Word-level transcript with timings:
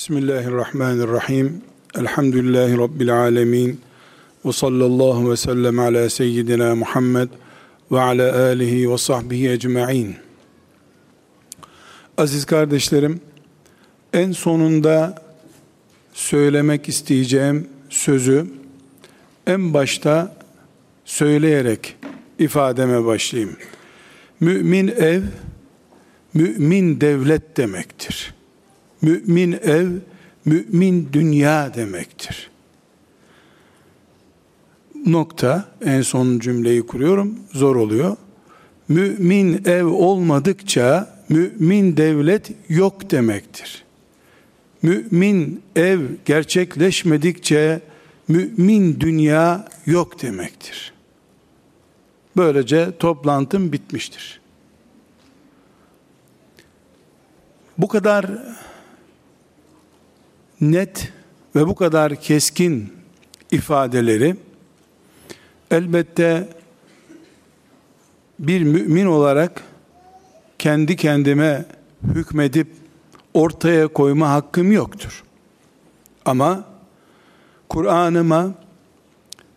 Bismillahirrahmanirrahim. 0.00 1.62
Elhamdülillahi 1.98 2.78
Rabbil 2.78 3.20
alemin. 3.20 3.80
Ve 4.44 4.52
sallallahu 4.52 5.30
ve 5.30 5.36
sellem 5.36 5.78
ala 5.78 6.10
seyyidina 6.10 6.74
Muhammed 6.74 7.28
ve 7.92 8.00
ala 8.00 8.42
alihi 8.42 8.90
ve 8.90 8.98
sahbihi 8.98 9.50
ecma'in. 9.50 10.16
Aziz 12.18 12.44
kardeşlerim, 12.44 13.20
en 14.12 14.32
sonunda 14.32 15.22
söylemek 16.12 16.88
isteyeceğim 16.88 17.68
sözü 17.90 18.46
en 19.46 19.74
başta 19.74 20.36
söyleyerek 21.04 21.96
ifademe 22.38 23.04
başlayayım. 23.04 23.56
Mümin 24.40 24.88
ev, 24.88 25.22
mümin 26.34 27.00
devlet 27.00 27.56
demektir. 27.56 28.39
Mümin 29.02 29.52
ev, 29.52 29.88
mümin 30.44 31.08
dünya 31.12 31.74
demektir. 31.74 32.50
Nokta, 35.06 35.68
en 35.84 36.02
son 36.02 36.38
cümleyi 36.38 36.86
kuruyorum, 36.86 37.38
zor 37.52 37.76
oluyor. 37.76 38.16
Mümin 38.88 39.64
ev 39.64 39.84
olmadıkça 39.86 41.20
mümin 41.28 41.96
devlet 41.96 42.52
yok 42.68 43.10
demektir. 43.10 43.84
Mümin 44.82 45.62
ev 45.76 46.00
gerçekleşmedikçe 46.24 47.80
mümin 48.28 49.00
dünya 49.00 49.68
yok 49.86 50.22
demektir. 50.22 50.92
Böylece 52.36 52.98
toplantım 52.98 53.72
bitmiştir. 53.72 54.40
Bu 57.78 57.88
kadar 57.88 58.26
net 60.60 61.12
ve 61.56 61.66
bu 61.66 61.74
kadar 61.74 62.16
keskin 62.16 62.92
ifadeleri 63.50 64.36
elbette 65.70 66.48
bir 68.38 68.62
mümin 68.62 69.06
olarak 69.06 69.62
kendi 70.58 70.96
kendime 70.96 71.64
hükmedip 72.14 72.68
ortaya 73.34 73.88
koyma 73.88 74.30
hakkım 74.30 74.72
yoktur. 74.72 75.24
Ama 76.24 76.64
Kur'an'ıma 77.68 78.54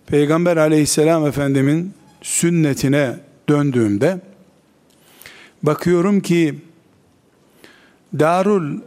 Peygamber 0.06 0.58
aleyhisselam 0.58 1.26
efendimin 1.26 1.94
sünnetine 2.22 3.20
döndüğümde 3.50 4.22
bakıyorum 5.64 6.22
ki 6.22 6.56
Darul 8.20 8.80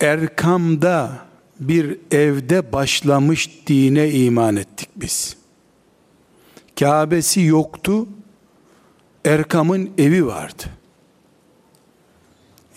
Erkam'da 0.00 1.27
bir 1.60 1.98
evde 2.10 2.72
başlamış 2.72 3.50
dine 3.66 4.10
iman 4.10 4.56
ettik 4.56 4.88
biz. 4.96 5.36
Kabe'si 6.78 7.40
yoktu, 7.40 8.08
Erkam'ın 9.24 9.90
evi 9.98 10.26
vardı. 10.26 10.64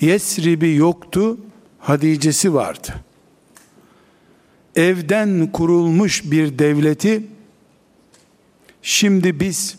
Yesrib'i 0.02 0.76
yoktu, 0.76 1.38
Hadice'si 1.80 2.54
vardı. 2.54 2.94
Evden 4.76 5.52
kurulmuş 5.52 6.32
bir 6.32 6.60
devleti 6.60 7.24
şimdi 8.82 9.40
biz 9.40 9.78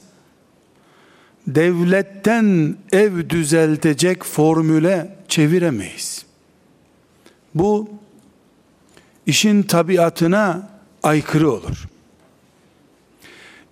devletten 1.47 2.77
ev 2.92 3.31
düzeltecek 3.31 4.25
formüle 4.25 5.16
çeviremeyiz. 5.28 6.27
Bu 7.55 7.89
işin 9.27 9.62
tabiatına 9.62 10.70
aykırı 11.03 11.51
olur. 11.51 11.89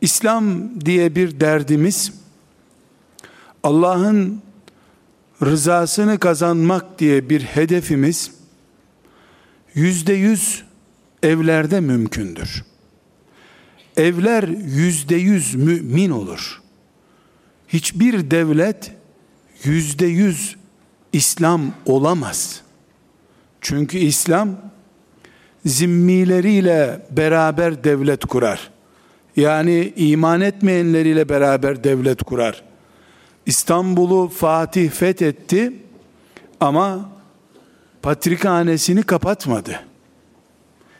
İslam 0.01 0.81
diye 0.81 1.15
bir 1.15 1.41
derdimiz 1.41 2.13
Allah'ın 3.63 4.43
rızasını 5.43 6.19
kazanmak 6.19 6.99
diye 6.99 7.31
bir 7.31 7.43
hedefimiz 7.43 8.31
yüzde 9.75 10.13
yüz 10.13 10.65
evlerde 11.23 11.81
mümkündür. 11.81 12.65
Evler 13.97 14.49
yüzde 14.49 15.17
yüz 15.17 15.55
mümin 15.55 16.11
olur. 16.11 16.61
Hiçbir 17.69 18.31
devlet 18.31 18.93
yüzde 19.65 20.07
yüz 20.07 20.57
İslam 21.13 21.73
olamaz. 21.87 22.63
Çünkü 23.61 23.99
İslam 23.99 24.70
zimmileriyle 25.67 27.01
beraber 27.11 27.85
devlet 27.85 28.25
kurar. 28.25 28.71
Yani 29.37 29.93
iman 29.97 30.41
etmeyenleriyle 30.41 31.29
beraber 31.29 31.85
devlet 31.85 32.23
kurar. 32.23 32.63
İstanbul'u 33.47 34.29
Fatih 34.29 34.91
fethetti 34.91 35.73
ama 36.61 37.11
patrikhanesini 38.03 39.03
kapatmadı. 39.03 39.81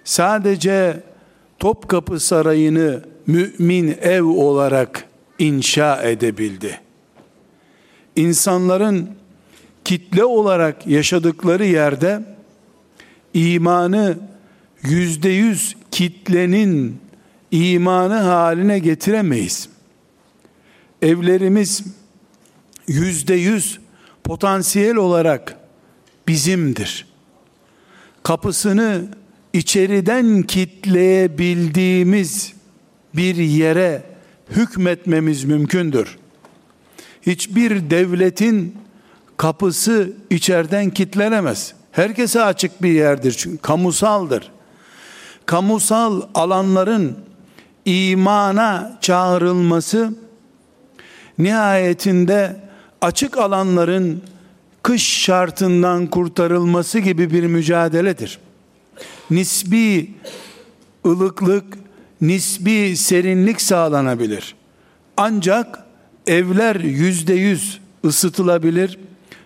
Sadece 0.05 1.03
Topkapı 1.59 2.21
Sarayı'nı 2.21 3.03
mümin 3.27 3.99
ev 4.01 4.23
olarak 4.23 5.05
inşa 5.39 6.03
edebildi. 6.03 6.81
İnsanların 8.17 9.11
kitle 9.85 10.25
olarak 10.25 10.87
yaşadıkları 10.87 11.65
yerde 11.65 12.23
imanı 13.35 14.19
yüzde 14.83 15.29
yüz 15.29 15.77
kitlenin 15.91 17.01
imanı 17.51 18.15
haline 18.15 18.79
getiremeyiz. 18.79 19.69
Evlerimiz 21.03 21.85
yüzde 22.89 23.35
yüz 23.35 23.79
potansiyel 24.25 24.97
olarak 24.97 25.57
bizimdir. 26.29 27.07
Kapısını 28.23 29.09
içeriden 29.53 30.43
kitleyebildiğimiz 30.43 32.53
bir 33.15 33.37
yere 33.37 34.03
hükmetmemiz 34.51 35.45
mümkündür. 35.45 36.19
Hiçbir 37.23 37.91
devletin 37.91 38.77
kapısı 39.37 40.13
içeriden 40.31 40.91
kitlenemez. 40.91 41.75
Herkese 41.93 42.43
açık 42.43 42.83
bir 42.83 42.93
yerdir 42.93 43.33
çünkü 43.33 43.59
kamusaldır 43.59 44.51
kamusal 45.51 46.23
alanların 46.35 47.17
imana 47.85 48.99
çağrılması 49.01 50.15
nihayetinde 51.39 52.57
açık 53.01 53.39
alanların 53.39 54.23
kış 54.83 55.03
şartından 55.03 56.07
kurtarılması 56.07 56.99
gibi 56.99 57.31
bir 57.31 57.43
mücadeledir. 57.43 58.39
Nisbi 59.31 60.11
ılıklık, 61.07 61.65
nisbi 62.21 62.97
serinlik 62.97 63.61
sağlanabilir. 63.61 64.55
Ancak 65.17 65.85
evler 66.27 66.77
yüzde 66.77 67.35
yüz 67.35 67.81
ısıtılabilir, 68.05 68.99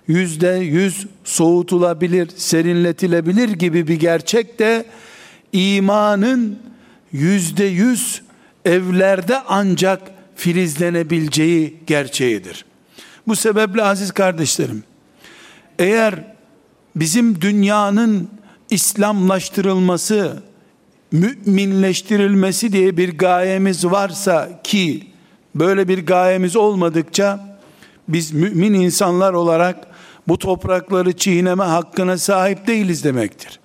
yüzde 0.09 0.49
yüz 0.49 1.07
soğutulabilir, 1.25 2.29
serinletilebilir 2.37 3.49
gibi 3.49 3.89
bir 3.89 4.01
gerçek 4.01 4.59
de 4.59 4.85
imanın 5.55 6.59
yüzde 7.13 7.65
yüz 7.65 8.23
evlerde 8.65 9.43
ancak 9.49 10.01
filizlenebileceği 10.37 11.77
gerçeğidir. 11.87 12.65
Bu 13.27 13.37
sebeple 13.37 13.83
aziz 13.83 14.13
kardeşlerim, 14.13 14.85
eğer 15.79 16.25
bizim 16.97 17.41
dünyanın 17.41 18.29
İslamlaştırılması, 18.71 20.43
müminleştirilmesi 21.13 22.73
diye 22.73 22.97
bir 22.97 23.19
gayemiz 23.19 23.85
varsa 23.85 24.61
ki 24.65 25.07
böyle 25.55 25.89
bir 25.89 26.07
gayemiz 26.07 26.57
olmadıkça 26.57 27.59
biz 28.09 28.33
mümin 28.33 28.75
insanlar 28.75 29.33
olarak 29.33 29.87
bu 30.29 30.39
toprakları 30.39 31.13
çiğneme 31.13 31.65
hakkına 31.65 32.19
sahip 32.19 32.67
değiliz 32.67 33.05
demektir 33.05 33.61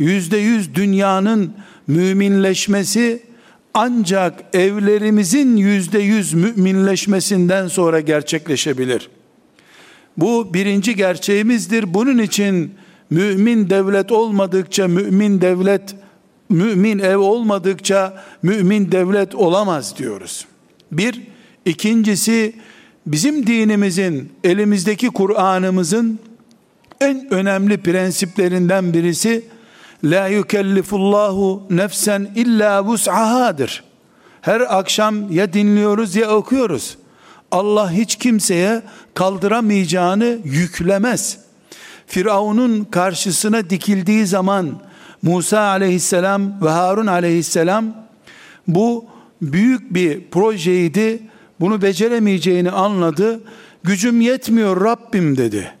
yüzde 0.00 0.36
yüz 0.36 0.74
dünyanın 0.74 1.52
müminleşmesi 1.86 3.22
ancak 3.74 4.44
evlerimizin 4.52 5.56
yüzde 5.56 5.98
yüz 5.98 6.34
müminleşmesinden 6.34 7.68
sonra 7.68 8.00
gerçekleşebilir. 8.00 9.10
Bu 10.16 10.54
birinci 10.54 10.96
gerçeğimizdir. 10.96 11.94
Bunun 11.94 12.18
için 12.18 12.74
mümin 13.10 13.70
devlet 13.70 14.12
olmadıkça 14.12 14.88
mümin 14.88 15.40
devlet, 15.40 15.94
mümin 16.48 16.98
ev 16.98 17.16
olmadıkça 17.18 18.24
mümin 18.42 18.92
devlet 18.92 19.34
olamaz 19.34 19.98
diyoruz. 19.98 20.46
Bir, 20.92 21.22
ikincisi 21.64 22.52
bizim 23.06 23.46
dinimizin, 23.46 24.32
elimizdeki 24.44 25.08
Kur'an'ımızın 25.08 26.18
en 27.00 27.34
önemli 27.34 27.78
prensiplerinden 27.78 28.92
birisi 28.94 29.44
la 30.04 30.28
yukellifullahu 30.28 31.62
nefsen 31.70 32.30
illa 32.34 32.84
vus'ahadır. 32.84 33.84
Her 34.40 34.78
akşam 34.78 35.32
ya 35.32 35.52
dinliyoruz 35.52 36.16
ya 36.16 36.30
okuyoruz. 36.30 36.98
Allah 37.50 37.92
hiç 37.92 38.16
kimseye 38.16 38.82
kaldıramayacağını 39.14 40.38
yüklemez. 40.44 41.38
Firavun'un 42.06 42.84
karşısına 42.84 43.70
dikildiği 43.70 44.26
zaman 44.26 44.80
Musa 45.22 45.60
aleyhisselam 45.60 46.62
ve 46.62 46.68
Harun 46.68 47.06
aleyhisselam 47.06 47.84
bu 48.68 49.04
büyük 49.42 49.94
bir 49.94 50.30
projeydi. 50.30 51.22
Bunu 51.60 51.82
beceremeyeceğini 51.82 52.70
anladı. 52.70 53.40
Gücüm 53.82 54.20
yetmiyor 54.20 54.84
Rabbim 54.84 55.36
dedi. 55.36 55.72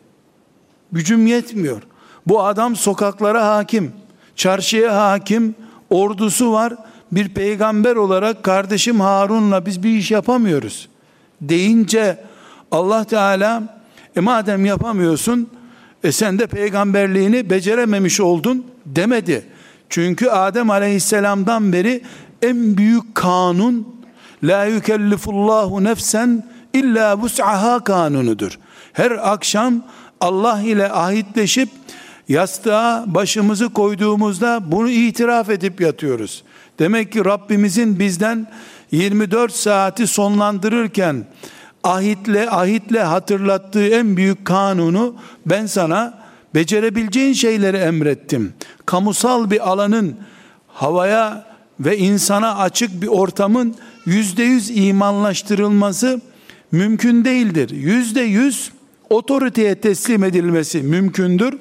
Gücüm 0.92 1.26
yetmiyor. 1.26 1.82
Bu 2.26 2.44
adam 2.44 2.76
sokaklara 2.76 3.48
hakim, 3.48 3.92
çarşıya 4.40 4.96
hakim, 4.96 5.54
ordusu 5.90 6.52
var. 6.52 6.74
Bir 7.12 7.28
peygamber 7.28 7.96
olarak 7.96 8.42
kardeşim 8.42 9.00
Harun'la 9.00 9.66
biz 9.66 9.82
bir 9.82 9.90
iş 9.90 10.10
yapamıyoruz. 10.10 10.88
Deyince 11.40 12.24
Allah 12.70 13.04
Teala 13.04 13.62
e 14.16 14.20
madem 14.20 14.64
yapamıyorsun 14.64 15.48
e 16.04 16.12
sen 16.12 16.38
de 16.38 16.46
peygamberliğini 16.46 17.50
becerememiş 17.50 18.20
oldun 18.20 18.66
demedi. 18.86 19.46
Çünkü 19.88 20.28
Adem 20.28 20.70
Aleyhisselam'dan 20.70 21.72
beri 21.72 22.02
en 22.42 22.76
büyük 22.76 23.14
kanun 23.14 23.88
la 24.42 24.64
yükellifullahu 24.64 25.84
nefsen 25.84 26.44
illa 26.72 27.18
vus'aha 27.18 27.84
kanunudur. 27.84 28.58
Her 28.92 29.10
akşam 29.10 29.82
Allah 30.20 30.60
ile 30.60 30.92
ahitleşip 30.92 31.68
yastığa 32.30 33.04
başımızı 33.06 33.68
koyduğumuzda 33.68 34.72
bunu 34.72 34.90
itiraf 34.90 35.50
edip 35.50 35.80
yatıyoruz. 35.80 36.42
Demek 36.78 37.12
ki 37.12 37.24
Rabbimizin 37.24 37.98
bizden 37.98 38.46
24 38.90 39.52
saati 39.52 40.06
sonlandırırken 40.06 41.26
ahitle 41.84 42.50
ahitle 42.50 43.02
hatırlattığı 43.02 43.86
en 43.88 44.16
büyük 44.16 44.44
kanunu 44.44 45.14
ben 45.46 45.66
sana 45.66 46.18
becerebileceğin 46.54 47.32
şeyleri 47.32 47.76
emrettim. 47.76 48.52
Kamusal 48.86 49.50
bir 49.50 49.70
alanın 49.70 50.16
havaya 50.68 51.46
ve 51.80 51.98
insana 51.98 52.58
açık 52.58 53.02
bir 53.02 53.08
ortamın 53.08 53.74
yüzde 54.06 54.42
yüz 54.42 54.70
imanlaştırılması 54.70 56.20
mümkün 56.72 57.24
değildir. 57.24 57.70
Yüzde 57.70 58.20
yüz 58.20 58.72
otoriteye 59.10 59.74
teslim 59.74 60.24
edilmesi 60.24 60.82
mümkündür. 60.82 61.54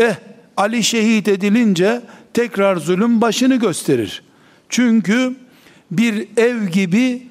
Eh 0.00 0.14
Ali 0.56 0.84
şehit 0.84 1.28
edilince 1.28 2.02
tekrar 2.34 2.76
zulüm 2.76 3.20
başını 3.20 3.56
gösterir. 3.56 4.22
Çünkü 4.68 5.34
bir 5.90 6.28
ev 6.36 6.66
gibi 6.66 7.26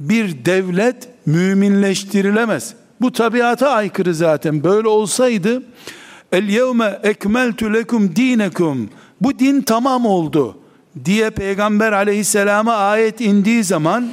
bir 0.00 0.44
devlet 0.44 1.08
müminleştirilemez. 1.26 2.74
Bu 3.00 3.12
tabiata 3.12 3.70
aykırı 3.70 4.14
zaten. 4.14 4.64
Böyle 4.64 4.88
olsaydı 4.88 5.62
el 6.32 6.48
yevme 6.48 7.00
ekmeltu 7.02 7.74
lekum 7.74 8.16
dinekum 8.16 8.90
bu 9.20 9.38
din 9.38 9.60
tamam 9.60 10.06
oldu 10.06 10.58
diye 11.04 11.30
Peygamber 11.30 11.92
aleyhisselama 11.92 12.74
ayet 12.74 13.20
indiği 13.20 13.64
zaman 13.64 14.12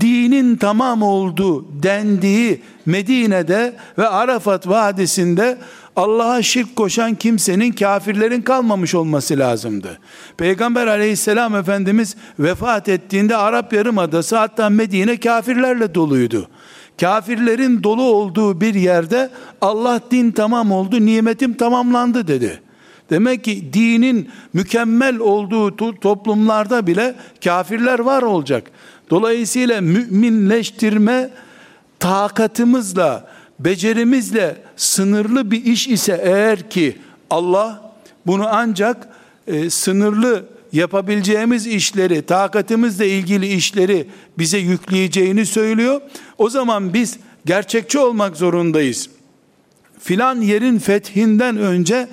dinin 0.00 0.56
tamam 0.56 1.02
oldu 1.02 1.66
dendiği 1.82 2.60
Medine'de 2.86 3.76
ve 3.98 4.08
Arafat 4.08 4.68
Vadisi'nde 4.68 5.58
Allah'a 5.96 6.42
şirk 6.42 6.76
koşan 6.76 7.14
kimsenin 7.14 7.72
kafirlerin 7.72 8.42
kalmamış 8.42 8.94
olması 8.94 9.38
lazımdı. 9.38 9.98
Peygamber 10.36 10.86
aleyhisselam 10.86 11.56
Efendimiz 11.56 12.16
vefat 12.38 12.88
ettiğinde 12.88 13.36
Arap 13.36 13.72
Yarımadası 13.72 14.36
hatta 14.36 14.70
Medine 14.70 15.20
kafirlerle 15.20 15.94
doluydu. 15.94 16.48
Kafirlerin 17.00 17.82
dolu 17.82 18.02
olduğu 18.02 18.60
bir 18.60 18.74
yerde 18.74 19.30
Allah 19.60 20.00
din 20.10 20.30
tamam 20.30 20.72
oldu, 20.72 21.06
nimetim 21.06 21.54
tamamlandı 21.54 22.28
dedi. 22.28 22.60
Demek 23.10 23.44
ki 23.44 23.72
dinin 23.72 24.30
mükemmel 24.52 25.18
olduğu 25.18 25.94
toplumlarda 26.00 26.86
bile 26.86 27.14
kafirler 27.44 27.98
var 27.98 28.22
olacak. 28.22 28.70
Dolayısıyla 29.10 29.80
müminleştirme 29.80 31.30
takatımızla, 31.98 33.30
becerimizle 33.58 34.56
sınırlı 34.76 35.50
bir 35.50 35.64
iş 35.64 35.88
ise 35.88 36.20
eğer 36.24 36.70
ki 36.70 36.96
Allah 37.30 37.92
bunu 38.26 38.46
ancak 38.48 39.08
e, 39.46 39.70
sınırlı 39.70 40.44
yapabileceğimiz 40.72 41.66
işleri, 41.66 42.22
takatimizle 42.22 43.08
ilgili 43.08 43.46
işleri 43.46 44.06
bize 44.38 44.58
yükleyeceğini 44.58 45.46
söylüyor. 45.46 46.00
O 46.38 46.50
zaman 46.50 46.94
biz 46.94 47.18
gerçekçi 47.46 47.98
olmak 47.98 48.36
zorundayız. 48.36 49.10
Filan 49.98 50.40
yerin 50.40 50.78
fethinden 50.78 51.56
önce 51.56 52.08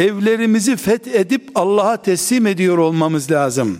evlerimizi 0.00 0.76
fethedip 0.76 1.50
Allah'a 1.54 1.96
teslim 1.96 2.46
ediyor 2.46 2.78
olmamız 2.78 3.30
lazım. 3.30 3.78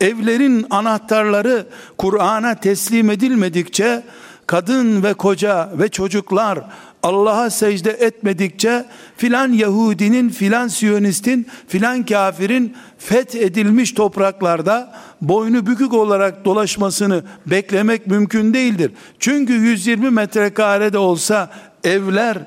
Evlerin 0.00 0.66
anahtarları 0.70 1.66
Kur'an'a 1.98 2.54
teslim 2.54 3.10
edilmedikçe 3.10 4.02
kadın 4.46 5.02
ve 5.02 5.14
koca 5.14 5.70
ve 5.78 5.88
çocuklar 5.88 6.58
Allah'a 7.02 7.50
secde 7.50 7.90
etmedikçe 7.90 8.84
filan 9.16 9.52
Yahudinin, 9.52 10.28
filan 10.28 10.68
Siyonistin, 10.68 11.46
filan 11.68 12.06
kafirin 12.06 12.76
fethedilmiş 12.98 13.92
topraklarda 13.92 14.92
boynu 15.20 15.66
bükük 15.66 15.92
olarak 15.94 16.44
dolaşmasını 16.44 17.22
beklemek 17.46 18.06
mümkün 18.06 18.54
değildir. 18.54 18.92
Çünkü 19.18 19.52
120 19.52 20.10
metrekarede 20.10 20.98
olsa 20.98 21.50
evler 21.84 22.38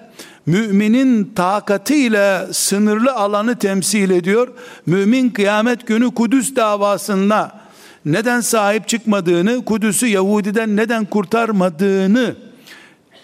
müminin 0.45 1.31
takatıyla 1.35 2.53
sınırlı 2.53 3.13
alanı 3.13 3.55
temsil 3.55 4.09
ediyor. 4.09 4.47
Mümin 4.85 5.29
kıyamet 5.29 5.87
günü 5.87 6.13
Kudüs 6.13 6.55
davasında 6.55 7.59
neden 8.05 8.41
sahip 8.41 8.87
çıkmadığını, 8.87 9.65
Kudüs'ü 9.65 10.07
Yahudi'den 10.07 10.75
neden 10.75 11.05
kurtarmadığını 11.05 12.35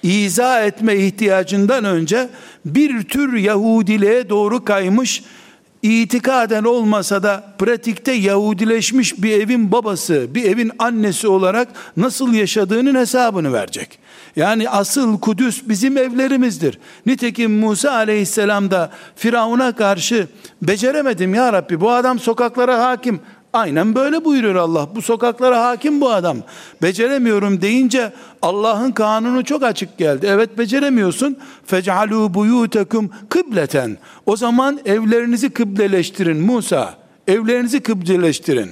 izah 0.04 0.66
etme 0.66 0.96
ihtiyacından 0.96 1.86
önce 1.86 2.30
bir 2.66 3.04
tür 3.04 3.38
Yahudiliğe 3.38 4.30
doğru 4.30 4.66
kaymış 4.66 5.24
itikaden 5.82 6.64
olmasa 6.64 7.24
da 7.24 7.54
pratikte 7.58 8.12
Yahudileşmiş 8.12 9.24
bir 9.24 9.32
evin 9.32 9.72
babası, 9.72 10.28
bir 10.36 10.44
evin 10.44 10.72
annesi 10.80 11.28
olarak 11.28 11.68
nasıl 11.98 12.34
yaşadığının 12.34 12.96
hesabını 12.96 13.54
verecek. 13.54 14.00
Yani 14.40 14.70
asıl 14.70 15.20
Kudüs 15.20 15.62
bizim 15.70 15.98
evlerimizdir. 15.98 16.80
Nitekim 17.06 17.60
Musa 17.60 17.92
aleyhisselam 17.92 18.72
da 18.72 18.92
Firavun'a 19.16 19.72
karşı 19.76 20.28
beceremedim 20.62 21.34
ya 21.34 21.54
Rabbi 21.54 21.82
bu 21.82 21.92
adam 21.92 22.20
sokaklara 22.20 22.86
hakim. 22.86 23.20
Aynen 23.54 23.96
böyle 23.96 24.26
buyuruyor 24.26 24.56
Allah. 24.56 24.96
Bu 24.96 25.02
sokaklara 25.02 25.64
hakim 25.64 26.02
bu 26.02 26.12
adam. 26.12 26.38
Beceremiyorum 26.82 27.62
deyince 27.62 28.14
Allah'ın 28.42 28.92
kanunu 28.92 29.44
çok 29.44 29.64
açık 29.64 29.98
geldi. 29.98 30.26
Evet 30.30 30.58
beceremiyorsun. 30.58 31.38
Fec'alû 31.68 32.34
buyûtekum 32.34 33.10
kıbleten. 33.30 33.98
O 34.26 34.36
zaman 34.36 34.80
evlerinizi 34.86 35.50
kıbleleştirin 35.50 36.42
Musa. 36.42 36.94
Evlerinizi 37.28 37.80
kıbleleştirin. 37.80 38.72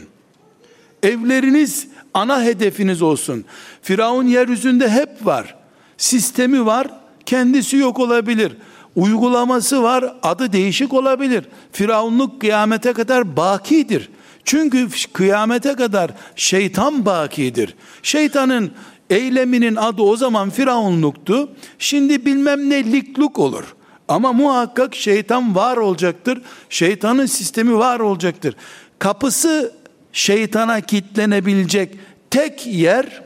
Evleriniz 1.04 1.88
ana 2.14 2.44
hedefiniz 2.44 3.02
olsun. 3.02 3.46
Firavun 3.82 4.28
yeryüzünde 4.28 4.90
hep 4.90 5.26
var. 5.26 5.57
Sistemi 5.98 6.66
var, 6.66 6.88
kendisi 7.26 7.78
yok 7.78 8.00
olabilir. 8.00 8.58
Uygulaması 8.96 9.84
var, 9.84 10.16
adı 10.24 10.54
değişik 10.54 10.94
olabilir. 10.94 11.46
Firavunluk 11.72 12.42
kıyamete 12.42 12.94
kadar 12.94 13.38
bakidir. 13.38 14.10
Çünkü 14.44 14.88
kıyamete 15.14 15.74
kadar 15.74 16.12
şeytan 16.36 17.06
bakidir. 17.06 17.76
Şeytanın 18.04 18.72
eyleminin 19.10 19.76
adı 19.76 20.02
o 20.02 20.18
zaman 20.18 20.50
firavunluktu. 20.50 21.50
Şimdi 21.80 22.26
bilmem 22.26 22.70
ne 22.70 22.84
likluk 22.84 23.40
olur. 23.40 23.64
Ama 24.08 24.34
muhakkak 24.34 24.96
şeytan 24.96 25.56
var 25.56 25.78
olacaktır. 25.78 26.42
Şeytanın 26.70 27.26
sistemi 27.26 27.78
var 27.78 28.00
olacaktır. 28.00 28.56
Kapısı 29.00 29.74
şeytana 30.14 30.82
kitlenebilecek 30.82 32.00
tek 32.32 32.68
yer 32.68 33.24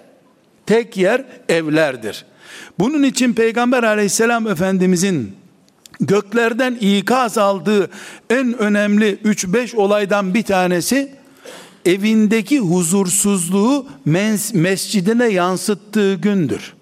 tek 0.65 0.97
yer 0.97 1.25
evlerdir. 1.49 2.25
Bunun 2.81 3.03
için 3.03 3.33
Peygamber 3.33 3.83
aleyhisselam 3.83 4.47
efendimizin 4.47 5.35
göklerden 5.99 6.75
ikaz 6.75 7.37
aldığı 7.37 7.89
en 8.29 8.57
önemli 8.57 9.17
3-5 9.25 9.75
olaydan 9.75 10.33
bir 10.33 10.43
tanesi 10.43 11.11
evindeki 11.85 12.59
huzursuzluğu 12.59 13.85
mes 14.05 14.53
mescidine 14.53 15.25
yansıttığı 15.25 16.13
gündür. 16.13 16.73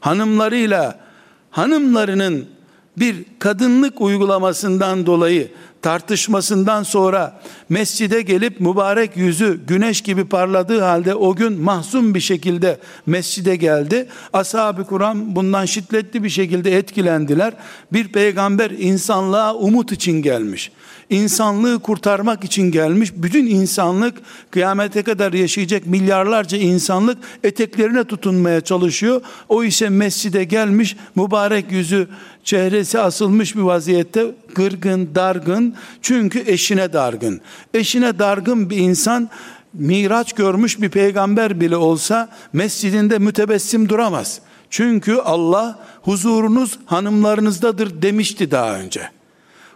Hanımlarıyla 0.00 1.00
hanımlarının 1.50 2.46
bir 2.96 3.24
kadınlık 3.38 4.00
uygulamasından 4.00 5.06
dolayı 5.06 5.50
tartışmasından 5.82 6.82
sonra 6.82 7.40
mescide 7.68 8.22
gelip 8.22 8.60
mübarek 8.60 9.16
yüzü 9.16 9.60
güneş 9.66 10.00
gibi 10.00 10.24
parladığı 10.24 10.80
halde 10.80 11.14
o 11.14 11.34
gün 11.34 11.52
mahzun 11.52 12.14
bir 12.14 12.20
şekilde 12.20 12.78
mescide 13.06 13.56
geldi. 13.56 14.08
Ashab-ı 14.32 14.84
Kur'an 14.84 15.36
bundan 15.36 15.64
şiddetli 15.64 16.24
bir 16.24 16.30
şekilde 16.30 16.76
etkilendiler. 16.76 17.52
Bir 17.92 18.08
peygamber 18.08 18.70
insanlığa 18.70 19.54
umut 19.54 19.92
için 19.92 20.22
gelmiş 20.22 20.70
insanlığı 21.10 21.78
kurtarmak 21.78 22.44
için 22.44 22.70
gelmiş. 22.70 23.12
Bütün 23.16 23.46
insanlık 23.46 24.18
kıyamete 24.50 25.02
kadar 25.02 25.32
yaşayacak 25.32 25.86
milyarlarca 25.86 26.58
insanlık 26.58 27.18
eteklerine 27.44 28.04
tutunmaya 28.04 28.60
çalışıyor. 28.60 29.20
O 29.48 29.64
ise 29.64 29.88
mescide 29.88 30.44
gelmiş 30.44 30.96
mübarek 31.16 31.72
yüzü 31.72 32.08
çehresi 32.46 32.98
asılmış 32.98 33.56
bir 33.56 33.60
vaziyette 33.60 34.34
gırgın 34.54 35.14
dargın 35.14 35.74
çünkü 36.02 36.44
eşine 36.46 36.92
dargın. 36.92 37.40
Eşine 37.74 38.18
dargın 38.18 38.70
bir 38.70 38.76
insan 38.76 39.30
miraç 39.72 40.32
görmüş 40.32 40.80
bir 40.80 40.88
peygamber 40.88 41.60
bile 41.60 41.76
olsa 41.76 42.28
mescidinde 42.52 43.18
mütebessim 43.18 43.88
duramaz. 43.88 44.40
Çünkü 44.70 45.14
Allah 45.14 45.78
huzurunuz 46.02 46.78
hanımlarınızdadır 46.86 48.02
demişti 48.02 48.50
daha 48.50 48.78
önce 48.78 49.10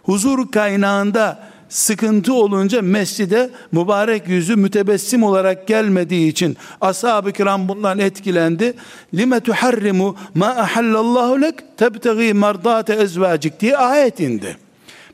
huzur 0.03 0.51
kaynağında 0.51 1.50
sıkıntı 1.71 2.33
olunca 2.33 2.81
mescide 2.81 3.49
mübarek 3.71 4.27
yüzü 4.27 4.55
mütebessim 4.55 5.23
olarak 5.23 5.67
gelmediği 5.67 6.31
için 6.31 6.57
ashab-ı 6.81 7.31
kiram 7.31 7.67
bundan 7.67 7.99
etkilendi. 7.99 8.73
Lime 9.13 9.39
tuharrimu 9.39 10.17
ma 10.35 10.47
ahallallahu 10.47 11.41
lek 11.41 11.77
tebtegi 11.77 12.33
mardate 12.33 12.93
ezvacik 12.93 13.59
diye 13.59 13.77
ayet 13.77 14.19
indi. 14.19 14.57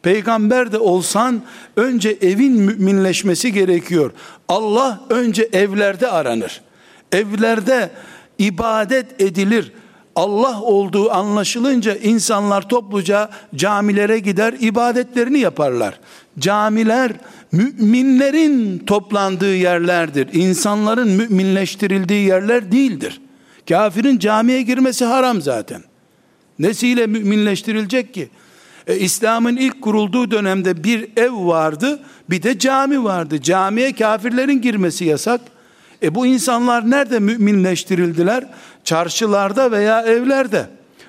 Peygamber 0.02 0.72
de 0.72 0.78
olsan 0.78 1.42
önce 1.76 2.18
evin 2.22 2.54
müminleşmesi 2.54 3.54
gerekiyor. 3.54 4.12
Allah 4.48 5.02
önce 5.10 5.50
evlerde 5.54 6.08
aranır. 6.08 6.62
Evlerde 7.12 7.90
ibadet 8.40 9.22
edilir 9.22 9.72
Allah 10.18 10.62
olduğu 10.62 11.12
anlaşılınca 11.12 11.96
insanlar 11.96 12.70
topluca 12.70 13.30
camilere 13.56 14.20
gider, 14.20 14.56
ibadetlerini 14.60 15.40
yaparlar. 15.40 16.00
Camiler 16.40 17.12
müminlerin 17.52 18.80
toplandığı 18.80 19.56
yerlerdir. 19.56 20.34
İnsanların 20.34 21.10
müminleştirildiği 21.10 22.28
yerler 22.28 22.72
değildir. 22.72 23.22
Kafirin 23.70 24.20
camiye 24.20 24.62
girmesi 24.62 25.06
haram 25.06 25.42
zaten. 25.42 25.84
Nesiyle 26.60 27.08
müminleştirilecek 27.08 28.14
ki? 28.14 28.30
E, 28.88 28.98
İslam'ın 28.98 29.58
ilk 29.58 29.82
kurulduğu 29.82 30.32
dönemde 30.32 30.84
bir 30.84 31.10
ev 31.18 31.48
vardı, 31.48 32.00
bir 32.30 32.44
de 32.44 32.60
cami 32.60 33.04
vardı. 33.04 33.42
Camiye 33.42 33.94
kafirlerin 33.94 34.62
girmesi 34.62 35.06
yasak. 35.06 35.42
E 36.04 36.16
bu 36.16 36.26
insanlar 36.26 36.92
nerede 36.92 37.20
müminleştirildiler? 37.20 38.48
Çarşılarda 38.88 39.72
veya 39.72 40.02
evlerde. 40.02 40.66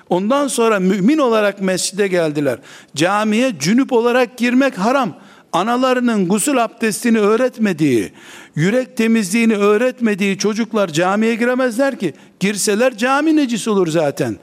Ondan 0.09 0.49
sonra 0.49 0.81
mümin 0.81 1.19
olarak 1.19 1.61
mescide 1.63 2.09
geldiler. 2.09 2.59
Camiye 2.97 3.59
cünüp 3.59 3.93
olarak 3.93 4.39
girmek 4.39 4.79
haram. 4.79 5.17
Analarının 5.53 6.29
gusül 6.29 6.65
abdestini 6.65 7.19
öğretmediği, 7.19 8.13
yürek 8.55 8.97
temizliğini 8.97 9.57
öğretmediği 9.57 10.39
çocuklar 10.39 10.89
camiye 10.89 11.35
giremezler 11.35 11.99
ki. 11.99 12.15
Girseler 12.41 12.97
cami 12.97 13.37
necis 13.37 13.69
olur 13.69 13.87
zaten. 13.87 14.37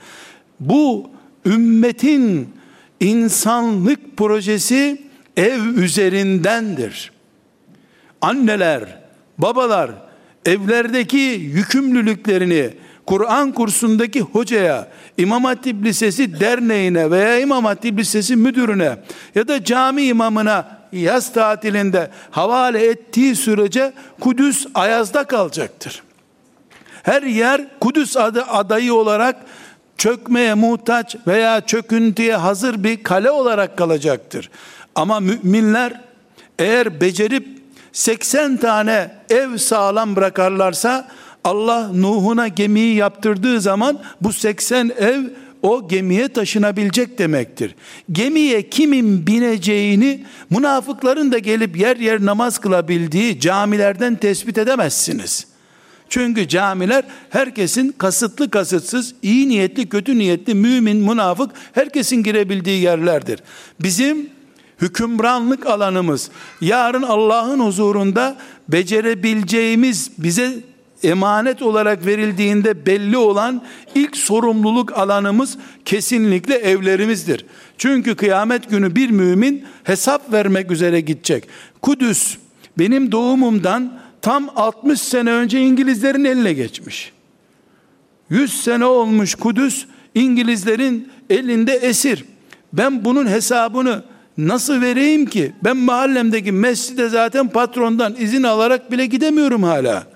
Bu 0.59 1.09
ümmetin 1.45 2.49
insanlık 2.99 4.17
projesi 4.17 5.01
ev 5.37 5.61
üzerindendir. 5.61 7.11
Anneler, 8.21 8.99
babalar 9.37 9.91
evlerdeki 10.45 11.17
yükümlülüklerini 11.53 12.84
Kur'an 13.05 13.51
kursundaki 13.51 14.21
hocaya, 14.21 14.87
İmam 15.17 15.43
Hatip 15.43 15.85
Lisesi 15.85 16.39
derneğine 16.39 17.11
veya 17.11 17.39
İmam 17.39 17.65
Hatip 17.65 17.99
Lisesi 17.99 18.35
müdürüne 18.35 18.97
ya 19.35 19.47
da 19.47 19.63
cami 19.63 20.03
imamına 20.03 20.79
yaz 20.91 21.33
tatilinde 21.33 22.09
havale 22.31 22.85
ettiği 22.85 23.35
sürece 23.35 23.93
Kudüs 24.19 24.67
ayazda 24.75 25.23
kalacaktır. 25.23 26.03
Her 27.03 27.23
yer 27.23 27.79
Kudüs 27.79 28.17
adı 28.17 28.43
adayı 28.43 28.93
olarak 28.93 29.35
çökmeye 29.97 30.53
muhtaç 30.53 31.15
veya 31.27 31.61
çöküntüye 31.61 32.35
hazır 32.35 32.83
bir 32.83 33.03
kale 33.03 33.31
olarak 33.31 33.77
kalacaktır. 33.77 34.49
Ama 34.95 35.19
müminler 35.19 36.01
eğer 36.59 37.01
becerip 37.01 37.47
80 37.93 38.57
tane 38.57 39.11
ev 39.29 39.57
sağlam 39.57 40.15
bırakarlarsa 40.15 41.07
Allah 41.45 41.91
Nuh'una 41.93 42.47
gemiyi 42.47 42.95
yaptırdığı 42.95 43.61
zaman 43.61 43.99
bu 44.21 44.33
80 44.33 44.91
ev 44.99 45.21
o 45.61 45.87
gemiye 45.87 46.27
taşınabilecek 46.27 47.17
demektir. 47.17 47.75
Gemiye 48.11 48.69
kimin 48.69 49.27
bineceğini 49.27 50.25
münafıkların 50.49 51.31
da 51.31 51.37
gelip 51.37 51.77
yer 51.77 51.97
yer 51.97 52.25
namaz 52.25 52.57
kılabildiği 52.57 53.39
camilerden 53.39 54.15
tespit 54.15 54.57
edemezsiniz. 54.57 55.47
Çünkü 56.09 56.47
camiler 56.47 57.03
herkesin 57.29 57.91
kasıtlı 57.97 58.49
kasıtsız, 58.49 59.15
iyi 59.21 59.49
niyetli, 59.49 59.89
kötü 59.89 60.17
niyetli, 60.17 60.53
mümin, 60.53 60.97
münafık 60.97 61.51
herkesin 61.73 62.23
girebildiği 62.23 62.81
yerlerdir. 62.81 63.39
Bizim 63.79 64.29
hükümranlık 64.81 65.65
alanımız 65.65 66.29
yarın 66.61 67.03
Allah'ın 67.03 67.59
huzurunda 67.59 68.37
becerebileceğimiz 68.67 70.11
bize 70.17 70.74
emanet 71.03 71.61
olarak 71.61 72.05
verildiğinde 72.05 72.85
belli 72.85 73.17
olan 73.17 73.61
ilk 73.95 74.17
sorumluluk 74.17 74.97
alanımız 74.97 75.57
kesinlikle 75.85 76.55
evlerimizdir. 76.55 77.45
Çünkü 77.77 78.15
kıyamet 78.15 78.69
günü 78.69 78.95
bir 78.95 79.09
mümin 79.09 79.63
hesap 79.83 80.33
vermek 80.33 80.71
üzere 80.71 81.01
gidecek. 81.01 81.47
Kudüs 81.81 82.37
benim 82.79 83.11
doğumumdan 83.11 83.99
tam 84.21 84.49
60 84.55 85.01
sene 85.01 85.31
önce 85.31 85.59
İngilizlerin 85.61 86.25
eline 86.25 86.53
geçmiş. 86.53 87.11
100 88.29 88.61
sene 88.63 88.85
olmuş 88.85 89.35
Kudüs 89.35 89.85
İngilizlerin 90.15 91.09
elinde 91.29 91.73
esir. 91.73 92.25
Ben 92.73 93.05
bunun 93.05 93.27
hesabını 93.27 94.03
nasıl 94.37 94.81
vereyim 94.81 95.25
ki? 95.25 95.53
Ben 95.63 95.77
mahallemdeki 95.77 96.51
mescide 96.51 97.09
zaten 97.09 97.47
patrondan 97.47 98.15
izin 98.19 98.43
alarak 98.43 98.91
bile 98.91 99.05
gidemiyorum 99.05 99.63
hala. 99.63 100.14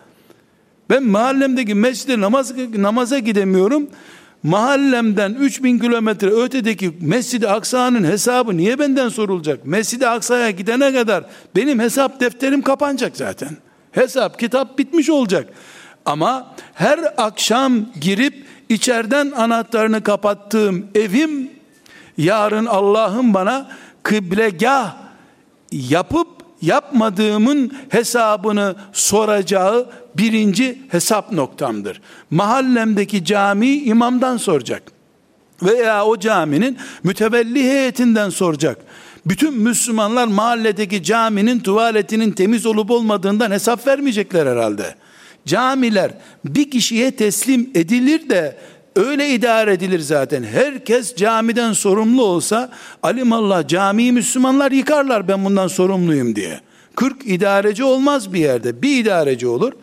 Ben 0.90 1.04
mahallemdeki 1.04 1.76
mescide 1.76 2.22
namaz, 2.22 2.54
namaza 2.76 3.20
gidemiyorum. 3.20 3.90
Mahallemden 4.44 5.34
3000 5.34 5.80
kilometre 5.80 6.28
ötedeki 6.30 6.98
Mescid-i 7.02 7.48
Aksa'nın 7.48 8.04
hesabı 8.04 8.58
niye 8.58 8.80
benden 8.80 9.10
sorulacak? 9.10 9.66
Mescid-i 9.66 10.08
Aksa'ya 10.08 10.52
gidene 10.52 10.94
kadar 10.94 11.24
benim 11.56 11.80
hesap 11.80 12.20
defterim 12.20 12.62
kapanacak 12.62 13.18
zaten. 13.18 13.50
Hesap, 13.92 14.40
kitap 14.40 14.78
bitmiş 14.78 15.10
olacak. 15.10 15.50
Ama 16.06 16.56
her 16.74 17.00
akşam 17.18 17.86
girip 18.02 18.46
içeriden 18.70 19.32
anahtarını 19.32 20.04
kapattığım 20.04 20.88
evim 20.96 21.50
yarın 22.18 22.66
Allah'ın 22.66 23.34
bana 23.34 23.70
kıblegah 24.04 24.96
yapıp 25.72 26.28
yapmadığımın 26.62 27.74
hesabını 27.90 28.76
soracağı 28.94 29.90
birinci 30.18 30.82
hesap 30.90 31.32
noktamdır. 31.32 32.02
Mahallemdeki 32.32 33.26
cami 33.26 33.68
imamdan 33.68 34.38
soracak. 34.38 34.84
Veya 35.64 36.06
o 36.06 36.20
caminin 36.20 36.78
mütevelli 37.04 37.64
heyetinden 37.64 38.30
soracak. 38.30 38.78
Bütün 39.26 39.54
Müslümanlar 39.54 40.28
mahalledeki 40.28 41.04
caminin 41.04 41.60
tuvaletinin 41.60 42.32
temiz 42.32 42.66
olup 42.66 42.92
olmadığından 42.92 43.52
hesap 43.52 43.88
vermeyecekler 43.88 44.48
herhalde. 44.48 44.96
Camiler 45.46 46.12
bir 46.46 46.72
kişiye 46.72 47.12
teslim 47.12 47.70
edilir 47.76 48.30
de 48.30 48.58
öyle 49.00 49.30
idare 49.30 49.74
edilir 49.74 50.00
zaten. 50.00 50.44
Herkes 50.44 51.16
camiden 51.16 51.74
sorumlu 51.74 52.24
olsa 52.24 52.72
alimallah 53.04 53.68
camiyi 53.68 54.12
Müslümanlar 54.12 54.72
yıkarlar 54.72 55.28
ben 55.28 55.46
bundan 55.46 55.68
sorumluyum 55.68 56.36
diye. 56.36 56.62
40 56.96 57.28
idareci 57.28 57.84
olmaz 57.84 58.34
bir 58.34 58.40
yerde. 58.40 58.82
Bir 58.82 58.98
idareci 58.98 59.48
olur. 59.48 59.74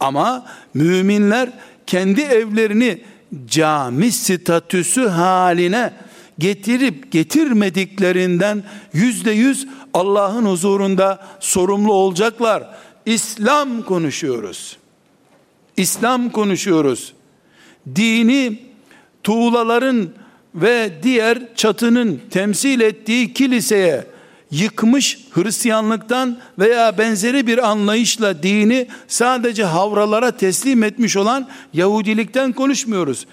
Ama 0.00 0.46
müminler 0.74 1.50
kendi 1.86 2.20
evlerini 2.20 3.00
cami 3.46 4.12
statüsü 4.12 5.08
haline 5.08 5.92
getirip 6.38 7.12
getirmediklerinden 7.12 8.64
yüzde 8.92 9.30
yüz 9.30 9.66
Allah'ın 9.94 10.44
huzurunda 10.44 11.26
sorumlu 11.40 11.92
olacaklar. 11.92 12.68
İslam 13.06 13.82
konuşuyoruz. 13.82 14.76
İslam 15.76 16.30
konuşuyoruz. 16.30 17.12
Dini 17.96 18.58
tuğlaların 19.22 20.08
ve 20.54 20.90
diğer 21.02 21.38
çatının 21.54 22.20
temsil 22.30 22.80
ettiği 22.80 23.32
kiliseye 23.32 24.04
yıkmış 24.50 25.18
Hristiyanlıktan 25.30 26.38
veya 26.58 26.98
benzeri 26.98 27.46
bir 27.46 27.70
anlayışla 27.70 28.42
dini 28.42 28.86
sadece 29.08 29.64
havralara 29.64 30.30
teslim 30.30 30.82
etmiş 30.82 31.16
olan 31.16 31.48
Yahudilikten 31.72 32.52
konuşmuyoruz. 32.52 33.26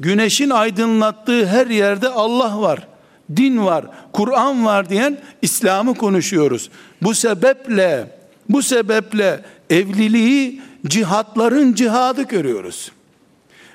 Güneşin 0.00 0.50
aydınlattığı 0.50 1.46
her 1.46 1.66
yerde 1.66 2.08
Allah 2.08 2.60
var, 2.60 2.88
din 3.36 3.64
var, 3.64 3.84
Kur'an 4.12 4.64
var 4.64 4.90
diyen 4.90 5.18
İslam'ı 5.42 5.94
konuşuyoruz. 5.94 6.70
Bu 7.02 7.14
sebeple 7.14 8.16
bu 8.48 8.62
sebeple 8.62 9.44
evliliği 9.70 10.60
cihatların 10.86 11.74
cihadı 11.74 12.22
görüyoruz. 12.22 12.92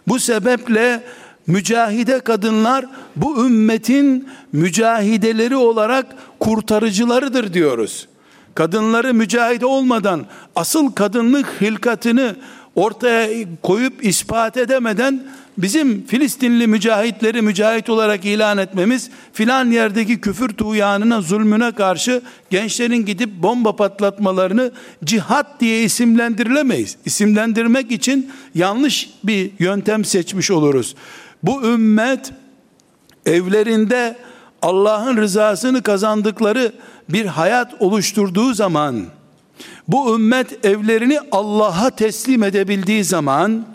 Bu 0.08 0.20
sebeple 0.20 1.04
mücahide 1.48 2.20
kadınlar 2.20 2.86
bu 3.16 3.46
ümmetin 3.46 4.30
mücahideleri 4.52 5.56
olarak 5.56 6.06
kurtarıcılarıdır 6.40 7.54
diyoruz. 7.54 8.08
Kadınları 8.56 9.14
mücahide 9.14 9.66
olmadan 9.66 10.26
asıl 10.56 10.92
kadınlık 10.92 11.62
hilkatını 11.62 12.36
ortaya 12.76 13.30
koyup 13.64 14.06
ispat 14.06 14.58
edemeden 14.58 15.24
bizim 15.58 16.06
Filistinli 16.06 16.68
mücahitleri 16.68 17.42
mücahit 17.42 17.90
olarak 17.90 18.26
ilan 18.26 18.58
etmemiz 18.58 19.10
filan 19.34 19.72
yerdeki 19.72 20.22
küfür 20.22 20.50
tuğyanına 20.50 21.22
zulmüne 21.22 21.72
karşı 21.72 22.22
gençlerin 22.50 23.06
gidip 23.06 23.30
bomba 23.44 23.76
patlatmalarını 23.76 24.72
cihat 25.04 25.60
diye 25.60 25.84
isimlendirilemeyiz. 25.84 26.98
İsimlendirmek 27.06 27.92
için 27.92 28.32
yanlış 28.56 29.10
bir 29.24 29.52
yöntem 29.60 30.06
seçmiş 30.06 30.52
oluruz. 30.52 30.96
Bu 31.44 31.64
ümmet 31.64 32.32
evlerinde 33.26 34.18
Allah'ın 34.62 35.18
rızasını 35.18 35.84
kazandıkları 35.84 36.72
bir 37.10 37.26
hayat 37.26 37.82
oluşturduğu 37.82 38.54
zaman 38.54 39.06
bu 39.88 40.16
ümmet 40.16 40.66
evlerini 40.66 41.20
Allah'a 41.32 41.90
teslim 41.90 42.44
edebildiği 42.44 43.04
zaman 43.04 43.66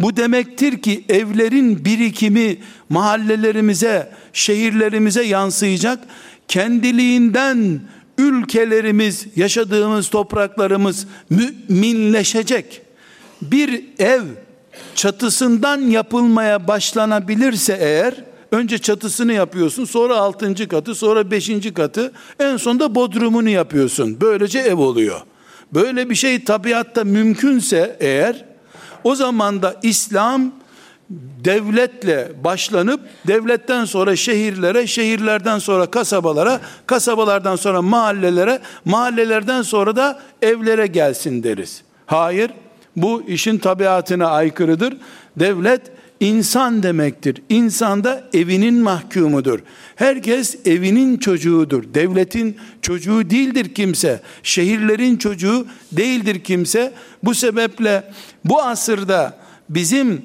bu 0.00 0.16
demektir 0.16 0.82
ki 0.82 1.04
evlerin 1.08 1.84
birikimi 1.84 2.56
mahallelerimize, 2.88 4.12
şehirlerimize 4.32 5.22
yansıyacak. 5.22 5.98
Kendiliğinden 6.48 7.80
ülkelerimiz, 8.18 9.26
yaşadığımız 9.36 10.08
topraklarımız 10.08 11.06
müminleşecek. 11.30 12.82
Bir 13.42 13.84
ev 13.98 14.22
çatısından 14.94 15.80
yapılmaya 15.80 16.68
başlanabilirse 16.68 17.78
eğer 17.80 18.14
önce 18.52 18.78
çatısını 18.78 19.32
yapıyorsun 19.32 19.84
sonra 19.84 20.16
altıncı 20.16 20.68
katı 20.68 20.94
sonra 20.94 21.30
beşinci 21.30 21.74
katı 21.74 22.12
en 22.40 22.56
sonunda 22.56 22.94
bodrumunu 22.94 23.48
yapıyorsun 23.48 24.20
böylece 24.20 24.58
ev 24.58 24.78
oluyor 24.78 25.20
böyle 25.74 26.10
bir 26.10 26.14
şey 26.14 26.44
tabiatta 26.44 27.04
mümkünse 27.04 27.96
eğer 28.00 28.44
o 29.04 29.14
zaman 29.14 29.62
da 29.62 29.76
İslam 29.82 30.52
devletle 31.44 32.32
başlanıp 32.44 33.00
devletten 33.26 33.84
sonra 33.84 34.16
şehirlere, 34.16 34.86
şehirlerden 34.86 35.58
sonra 35.58 35.86
kasabalara, 35.86 36.60
kasabalardan 36.86 37.56
sonra 37.56 37.82
mahallelere, 37.82 38.60
mahallelerden 38.84 39.62
sonra 39.62 39.96
da 39.96 40.20
evlere 40.42 40.86
gelsin 40.86 41.42
deriz. 41.42 41.82
Hayır, 42.06 42.50
bu 42.96 43.22
işin 43.22 43.58
tabiatına 43.58 44.26
aykırıdır. 44.26 44.96
Devlet 45.36 45.82
insan 46.24 46.82
demektir. 46.82 47.42
İnsan 47.48 48.04
da 48.04 48.24
evinin 48.32 48.74
mahkumudur. 48.74 49.60
Herkes 49.96 50.56
evinin 50.66 51.16
çocuğudur. 51.16 51.94
Devletin 51.94 52.56
çocuğu 52.82 53.30
değildir 53.30 53.74
kimse. 53.74 54.20
Şehirlerin 54.42 55.16
çocuğu 55.16 55.66
değildir 55.92 56.40
kimse. 56.40 56.92
Bu 57.22 57.34
sebeple 57.34 58.12
bu 58.44 58.62
asırda 58.62 59.38
bizim 59.68 60.22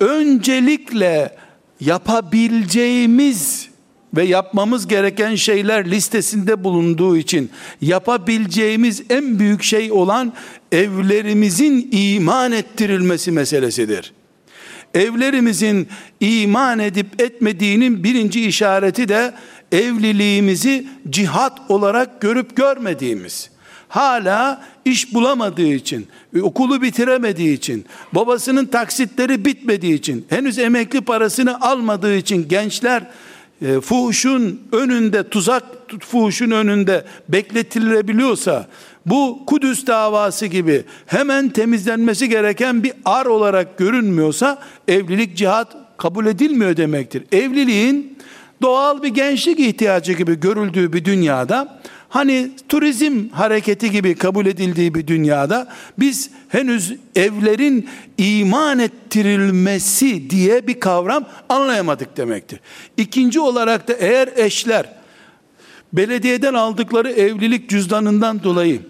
öncelikle 0.00 1.36
yapabileceğimiz 1.80 3.68
ve 4.16 4.24
yapmamız 4.24 4.88
gereken 4.88 5.34
şeyler 5.34 5.90
listesinde 5.90 6.64
bulunduğu 6.64 7.16
için 7.16 7.50
yapabileceğimiz 7.80 9.02
en 9.10 9.38
büyük 9.38 9.62
şey 9.62 9.92
olan 9.92 10.32
evlerimizin 10.72 11.88
iman 11.92 12.52
ettirilmesi 12.52 13.32
meselesidir. 13.32 14.12
Evlerimizin 14.94 15.88
iman 16.20 16.78
edip 16.78 17.22
etmediğinin 17.22 18.04
birinci 18.04 18.46
işareti 18.46 19.08
de 19.08 19.34
evliliğimizi 19.72 20.86
cihat 21.10 21.70
olarak 21.70 22.20
görüp 22.20 22.56
görmediğimiz. 22.56 23.50
Hala 23.88 24.64
iş 24.84 25.14
bulamadığı 25.14 25.72
için, 25.72 26.06
okulu 26.42 26.82
bitiremediği 26.82 27.56
için, 27.56 27.84
babasının 28.12 28.66
taksitleri 28.66 29.44
bitmediği 29.44 29.94
için, 29.94 30.26
henüz 30.28 30.58
emekli 30.58 31.00
parasını 31.00 31.60
almadığı 31.60 32.16
için 32.16 32.48
gençler 32.48 33.02
e, 33.62 33.80
fuhuşun 33.80 34.60
önünde 34.72 35.28
tuzak 35.28 35.64
fuhuşun 36.00 36.50
önünde 36.50 37.04
bekletilebiliyorsa 37.28 38.68
bu 39.06 39.42
Kudüs 39.46 39.86
davası 39.86 40.46
gibi 40.46 40.84
hemen 41.06 41.48
temizlenmesi 41.48 42.28
gereken 42.28 42.82
bir 42.82 42.92
ar 43.04 43.26
olarak 43.26 43.78
görünmüyorsa 43.78 44.58
evlilik 44.88 45.36
cihat 45.36 45.76
kabul 45.96 46.26
edilmiyor 46.26 46.76
demektir. 46.76 47.24
Evliliğin 47.32 48.18
doğal 48.62 49.02
bir 49.02 49.08
gençlik 49.08 49.60
ihtiyacı 49.60 50.12
gibi 50.12 50.40
görüldüğü 50.40 50.92
bir 50.92 51.04
dünyada 51.04 51.80
hani 52.08 52.50
turizm 52.68 53.28
hareketi 53.28 53.90
gibi 53.90 54.14
kabul 54.14 54.46
edildiği 54.46 54.94
bir 54.94 55.06
dünyada 55.06 55.68
biz 55.98 56.30
henüz 56.48 56.94
evlerin 57.16 57.88
iman 58.18 58.78
ettirilmesi 58.78 60.30
diye 60.30 60.66
bir 60.66 60.80
kavram 60.80 61.24
anlayamadık 61.48 62.16
demektir. 62.16 62.60
İkinci 62.96 63.40
olarak 63.40 63.88
da 63.88 63.92
eğer 63.92 64.28
eşler 64.36 64.86
belediyeden 65.92 66.54
aldıkları 66.54 67.10
evlilik 67.10 67.70
cüzdanından 67.70 68.42
dolayı 68.42 68.80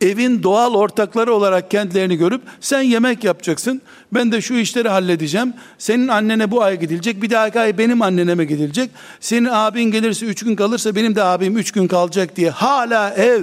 evin 0.00 0.42
doğal 0.42 0.74
ortakları 0.74 1.34
olarak 1.34 1.70
kendilerini 1.70 2.16
görüp 2.16 2.42
sen 2.60 2.80
yemek 2.80 3.24
yapacaksın 3.24 3.82
ben 4.14 4.32
de 4.32 4.40
şu 4.40 4.54
işleri 4.54 4.88
halledeceğim. 4.88 5.54
Senin 5.78 6.08
annene 6.08 6.50
bu 6.50 6.62
ay 6.62 6.80
gidilecek 6.80 7.22
bir 7.22 7.30
dahaki 7.30 7.60
ay 7.60 7.78
benim 7.78 8.02
anneme 8.02 8.44
gidilecek? 8.44 8.90
Senin 9.20 9.48
abin 9.52 9.90
gelirse 9.90 10.26
üç 10.26 10.44
gün 10.44 10.56
kalırsa 10.56 10.94
benim 10.94 11.14
de 11.14 11.22
abim 11.22 11.58
üç 11.58 11.72
gün 11.72 11.88
kalacak. 11.88 12.36
diye 12.36 12.50
hala 12.50 13.14
ev 13.14 13.42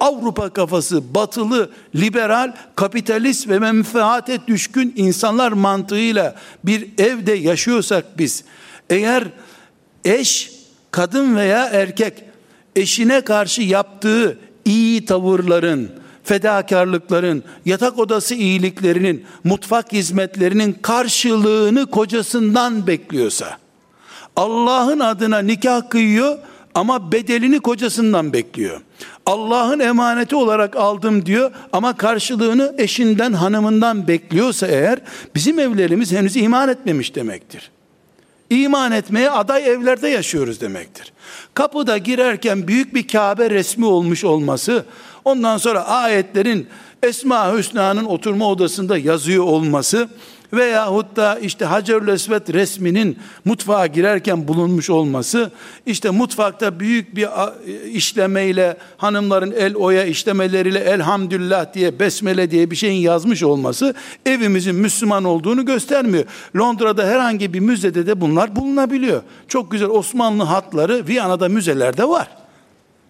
Avrupa 0.00 0.48
kafası, 0.48 1.14
batılı, 1.14 1.70
liberal, 1.94 2.52
kapitalist 2.76 3.48
ve 3.48 3.58
menfaate 3.58 4.46
düşkün 4.46 4.94
insanlar 4.96 5.52
mantığıyla 5.52 6.34
bir 6.64 6.88
evde 6.98 7.32
yaşıyorsak 7.32 8.18
biz, 8.18 8.44
eğer 8.90 9.24
eş, 10.04 10.52
kadın 10.90 11.36
veya 11.36 11.66
erkek 11.66 12.24
eşine 12.76 13.20
karşı 13.20 13.62
yaptığı 13.62 14.38
iyi 14.66 15.04
tavırların, 15.04 15.90
fedakarlıkların, 16.24 17.42
yatak 17.64 17.98
odası 17.98 18.34
iyiliklerinin, 18.34 19.24
mutfak 19.44 19.92
hizmetlerinin 19.92 20.78
karşılığını 20.82 21.86
kocasından 21.86 22.86
bekliyorsa, 22.86 23.58
Allah'ın 24.36 25.00
adına 25.00 25.38
nikah 25.38 25.90
kıyıyor 25.90 26.38
ama 26.74 27.12
bedelini 27.12 27.60
kocasından 27.60 28.32
bekliyor. 28.32 28.80
Allah'ın 29.26 29.80
emaneti 29.80 30.36
olarak 30.36 30.76
aldım 30.76 31.26
diyor 31.26 31.50
ama 31.72 31.96
karşılığını 31.96 32.74
eşinden, 32.78 33.32
hanımından 33.32 34.08
bekliyorsa 34.08 34.66
eğer 34.66 34.98
bizim 35.34 35.58
evlerimiz 35.58 36.12
henüz 36.12 36.36
iman 36.36 36.68
etmemiş 36.68 37.14
demektir. 37.14 37.70
İman 38.50 38.92
etmeye 38.92 39.30
aday 39.30 39.68
evlerde 39.68 40.08
yaşıyoruz 40.08 40.60
demektir. 40.60 41.12
Kapıda 41.54 41.98
girerken 41.98 42.68
büyük 42.68 42.94
bir 42.94 43.08
Kabe 43.08 43.50
resmi 43.50 43.86
olmuş 43.86 44.24
olması, 44.24 44.84
ondan 45.24 45.58
sonra 45.58 45.86
ayetlerin 45.86 46.68
Esma 47.02 47.52
Hüsna'nın 47.56 48.04
oturma 48.04 48.50
odasında 48.50 48.98
yazıyor 48.98 49.44
olması 49.44 50.08
veyahut 50.52 51.16
da 51.16 51.38
işte 51.38 51.64
Hacerül 51.64 52.08
Esvet 52.08 52.52
resminin 52.52 53.18
mutfağa 53.44 53.86
girerken 53.86 54.48
bulunmuş 54.48 54.90
olması, 54.90 55.50
işte 55.86 56.10
mutfakta 56.10 56.80
büyük 56.80 57.16
bir 57.16 57.28
işlemeyle 57.92 58.76
hanımların 58.96 59.54
el 59.58 59.74
oya 59.74 60.04
işlemeleriyle 60.04 60.78
elhamdülillah 60.78 61.74
diye 61.74 62.00
besmele 62.00 62.50
diye 62.50 62.70
bir 62.70 62.76
şeyin 62.76 63.00
yazmış 63.00 63.42
olması 63.42 63.94
evimizin 64.26 64.74
Müslüman 64.74 65.24
olduğunu 65.24 65.64
göstermiyor. 65.64 66.24
Londra'da 66.56 67.06
herhangi 67.06 67.52
bir 67.52 67.60
müzede 67.60 68.06
de 68.06 68.20
bunlar 68.20 68.56
bulunabiliyor. 68.56 69.22
Çok 69.48 69.70
güzel 69.70 69.88
Osmanlı 69.88 70.42
hatları 70.42 71.06
Viyana'da 71.08 71.48
müzelerde 71.48 72.08
var. 72.08 72.45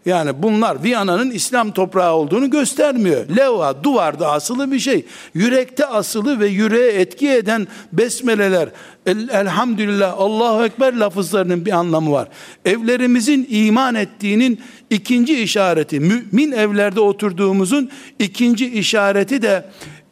Yani 0.06 0.42
bunlar 0.42 0.82
Viyana'nın 0.82 1.30
İslam 1.30 1.72
toprağı 1.72 2.14
olduğunu 2.14 2.50
göstermiyor. 2.50 3.28
Levha 3.36 3.84
duvarda 3.84 4.30
asılı 4.32 4.72
bir 4.72 4.78
şey. 4.78 5.06
Yürekte 5.34 5.86
asılı 5.86 6.40
ve 6.40 6.46
yüreğe 6.46 6.92
etki 6.92 7.28
eden 7.28 7.66
besmeleler, 7.92 8.68
el, 9.06 9.28
elhamdülillah, 9.28 10.14
Allahu 10.18 10.64
Ekber 10.64 10.94
lafızlarının 10.94 11.66
bir 11.66 11.72
anlamı 11.72 12.12
var. 12.12 12.28
Evlerimizin 12.64 13.46
iman 13.50 13.94
ettiğinin 13.94 14.60
ikinci 14.90 15.42
işareti, 15.42 16.00
mümin 16.00 16.52
evlerde 16.52 17.00
oturduğumuzun 17.00 17.90
ikinci 18.18 18.66
işareti 18.78 19.42
de 19.42 19.64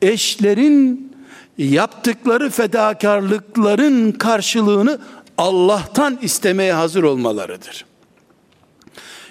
eşlerin 0.03 1.13
yaptıkları 1.59 2.51
fedakarlıkların 2.51 4.13
karşılığını 4.13 4.99
Allah'tan 5.39 6.19
istemeye 6.23 6.73
hazır 6.73 7.03
olmalarıdır. 7.03 7.85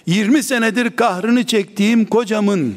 20 0.06 0.44
senedir 0.44 0.96
kahrını 0.96 1.44
çektiğim 1.44 2.06
kocamın 2.06 2.76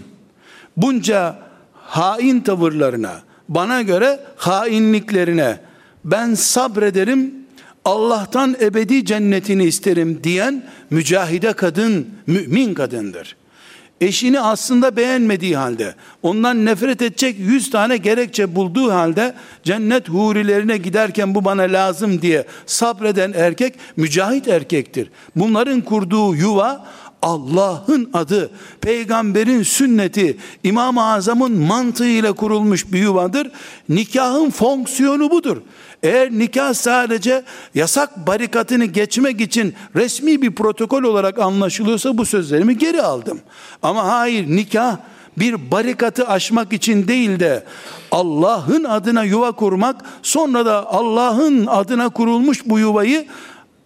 bunca 0.77 1.39
hain 1.73 2.41
tavırlarına, 2.41 3.23
bana 3.49 3.83
göre 3.83 4.21
hainliklerine 4.37 5.61
ben 6.05 6.35
sabrederim, 6.35 7.35
Allah'tan 7.85 8.57
ebedi 8.61 9.05
cennetini 9.05 9.65
isterim 9.65 10.21
diyen 10.25 10.65
mücahide 10.91 11.53
kadın, 11.53 12.09
mümin 12.27 12.75
kadındır 12.75 13.37
eşini 14.01 14.41
aslında 14.41 14.97
beğenmediği 14.97 15.57
halde, 15.57 15.95
ondan 16.23 16.65
nefret 16.65 17.03
edecek 17.03 17.37
yüz 17.39 17.71
tane 17.71 17.97
gerekçe 17.97 18.55
bulduğu 18.55 18.93
halde, 18.93 19.35
cennet 19.65 20.09
hurilerine 20.09 20.77
giderken 20.77 21.35
bu 21.35 21.45
bana 21.45 21.62
lazım 21.62 22.23
diye 22.23 22.47
sabreden 22.67 23.33
erkek, 23.37 23.75
mücahit 23.97 24.49
erkektir. 24.49 25.11
Bunların 25.37 25.81
kurduğu 25.81 26.35
yuva, 26.35 26.87
Allah'ın 27.27 28.11
adı, 28.12 28.51
peygamberin 28.81 29.62
sünneti, 29.62 30.37
İmam-ı 30.65 31.05
Azam'ın 31.05 31.53
mantığıyla 31.53 32.33
kurulmuş 32.33 32.93
bir 32.93 32.99
yuvadır. 32.99 33.51
Nikahın 33.89 34.51
fonksiyonu 34.51 35.31
budur. 35.31 35.57
Eğer 36.03 36.31
nikah 36.31 36.75
sadece 36.75 37.43
yasak 37.75 38.27
barikatını 38.27 38.85
geçmek 38.85 39.41
için 39.41 39.75
resmi 39.97 40.43
bir 40.43 40.55
protokol 40.55 41.03
olarak 41.03 41.39
anlaşılıyorsa 41.39 42.19
bu 42.19 42.25
sözlerimi 42.25 42.79
geri 42.79 43.03
aldım. 43.03 43.41
Ama 43.83 44.05
hayır 44.05 44.47
nikah 44.47 44.97
bir 45.37 45.71
barikatı 45.71 46.29
aşmak 46.29 46.73
için 46.73 47.09
değil 47.09 47.41
de 47.41 47.65
Allah'ın 48.11 48.85
adına 48.85 49.25
yuva 49.25 49.53
kurmak 49.53 49.97
sonra 50.23 50.67
da 50.67 50.93
Allah'ın 50.93 51.67
adına 51.67 52.09
kurulmuş 52.09 52.67
bu 52.67 52.79
yuvayı 52.79 53.27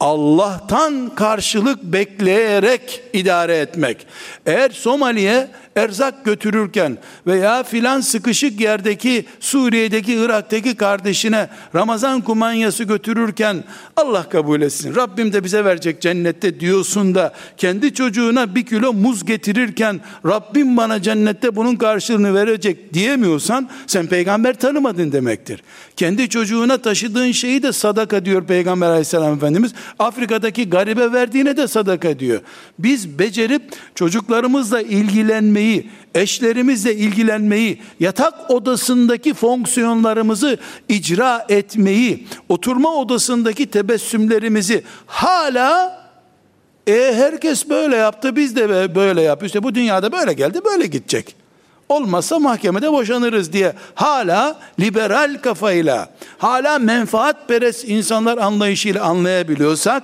Allah'tan 0.00 1.14
karşılık 1.14 1.82
bekleyerek 1.82 3.02
idare 3.12 3.58
etmek. 3.58 4.06
Eğer 4.46 4.70
Somali'ye 4.70 5.48
erzak 5.76 6.24
götürürken 6.24 6.98
veya 7.26 7.62
filan 7.62 8.00
sıkışık 8.00 8.60
yerdeki 8.60 9.24
Suriye'deki 9.40 10.14
Irak'taki 10.14 10.74
kardeşine 10.74 11.48
Ramazan 11.74 12.20
kumanyası 12.20 12.84
götürürken 12.84 13.64
Allah 13.96 14.28
kabul 14.28 14.60
etsin 14.62 14.94
Rabbim 14.94 15.32
de 15.32 15.44
bize 15.44 15.64
verecek 15.64 16.00
cennette 16.00 16.60
diyorsun 16.60 17.14
da 17.14 17.32
kendi 17.56 17.94
çocuğuna 17.94 18.54
bir 18.54 18.66
kilo 18.66 18.92
muz 18.92 19.24
getirirken 19.24 20.00
Rabbim 20.26 20.76
bana 20.76 21.02
cennette 21.02 21.56
bunun 21.56 21.76
karşılığını 21.76 22.34
verecek 22.34 22.94
diyemiyorsan 22.94 23.68
sen 23.86 24.06
peygamber 24.06 24.54
tanımadın 24.54 25.12
demektir. 25.12 25.62
Kendi 25.96 26.28
çocuğuna 26.28 26.78
taşıdığın 26.78 27.32
şeyi 27.32 27.62
de 27.62 27.72
sadaka 27.72 28.24
diyor 28.24 28.44
Peygamber 28.44 28.88
aleyhisselam 28.88 29.34
Efendimiz. 29.34 29.72
Afrika'daki 29.98 30.70
garibe 30.70 31.12
verdiğine 31.12 31.56
de 31.56 31.68
sadaka 31.68 32.18
diyor. 32.18 32.40
Biz 32.78 33.18
becerip 33.18 33.62
çocuklarımızla 33.94 34.80
ilgilenmeyi, 34.80 35.59
eşlerimizle 36.14 36.94
ilgilenmeyi, 36.94 37.82
yatak 38.00 38.50
odasındaki 38.50 39.34
fonksiyonlarımızı 39.34 40.58
icra 40.88 41.46
etmeyi, 41.48 42.26
oturma 42.48 42.94
odasındaki 42.94 43.66
tebessümlerimizi 43.66 44.82
hala 45.06 46.00
e 46.86 47.14
herkes 47.14 47.68
böyle 47.68 47.96
yaptı 47.96 48.36
biz 48.36 48.56
de 48.56 48.94
böyle 48.94 49.22
yapıyoruz. 49.22 49.46
İşte 49.46 49.62
bu 49.62 49.74
dünyada 49.74 50.12
böyle 50.12 50.32
geldi 50.32 50.60
böyle 50.64 50.86
gidecek. 50.86 51.36
Olmazsa 51.88 52.38
mahkemede 52.38 52.92
boşanırız 52.92 53.52
diye 53.52 53.72
hala 53.94 54.58
liberal 54.80 55.38
kafayla, 55.42 56.08
hala 56.38 56.78
menfaat 56.78 57.48
peres 57.48 57.84
insanlar 57.84 58.38
anlayışıyla 58.38 59.04
anlayabiliyorsak, 59.04 60.02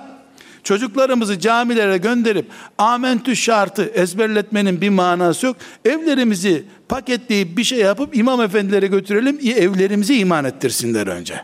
çocuklarımızı 0.67 1.39
camilere 1.39 1.97
gönderip 1.97 2.45
amentü 2.77 3.35
şartı 3.35 3.83
ezberletmenin 3.83 4.81
bir 4.81 4.89
manası 4.89 5.45
yok. 5.45 5.57
Evlerimizi 5.85 6.63
paketleyip 6.89 7.57
bir 7.57 7.63
şey 7.63 7.79
yapıp 7.79 8.17
imam 8.17 8.41
efendilere 8.41 8.87
götürelim, 8.87 9.39
evlerimizi 9.43 10.19
iman 10.19 10.45
ettirsinler 10.45 11.07
önce. 11.07 11.41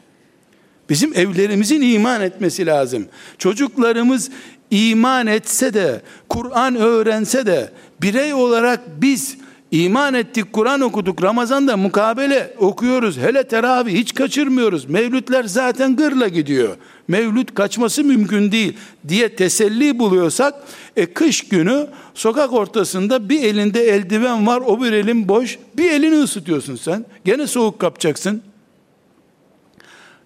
Bizim 0.89 1.13
evlerimizin 1.13 1.81
iman 1.81 2.21
etmesi 2.21 2.65
lazım. 2.65 3.07
Çocuklarımız 3.37 4.29
iman 4.71 5.27
etse 5.27 5.73
de, 5.73 6.01
Kur'an 6.29 6.75
öğrense 6.75 7.45
de, 7.45 7.71
birey 8.01 8.33
olarak 8.33 9.01
biz 9.01 9.37
İman 9.73 10.13
ettik, 10.13 10.53
Kur'an 10.53 10.81
okuduk, 10.81 11.23
Ramazan'da 11.23 11.77
mukabele 11.77 12.53
okuyoruz. 12.57 13.17
Hele 13.17 13.47
teravih 13.47 13.93
hiç 13.93 14.13
kaçırmıyoruz. 14.13 14.85
Mevlütler 14.85 15.43
zaten 15.43 15.95
gırla 15.95 16.27
gidiyor. 16.27 16.77
Mevlüt 17.07 17.55
kaçması 17.55 18.03
mümkün 18.03 18.51
değil 18.51 18.77
diye 19.07 19.35
teselli 19.35 19.99
buluyorsak, 19.99 20.53
e, 20.95 21.05
kış 21.05 21.47
günü 21.47 21.87
sokak 22.13 22.53
ortasında 22.53 23.29
bir 23.29 23.43
elinde 23.43 23.83
eldiven 23.83 24.47
var, 24.47 24.63
o 24.65 24.81
bir 24.81 24.91
elin 24.91 25.27
boş, 25.27 25.59
bir 25.77 25.91
elini 25.91 26.15
ısıtıyorsun 26.23 26.75
sen. 26.75 27.05
Gene 27.25 27.47
soğuk 27.47 27.79
kapacaksın. 27.79 28.41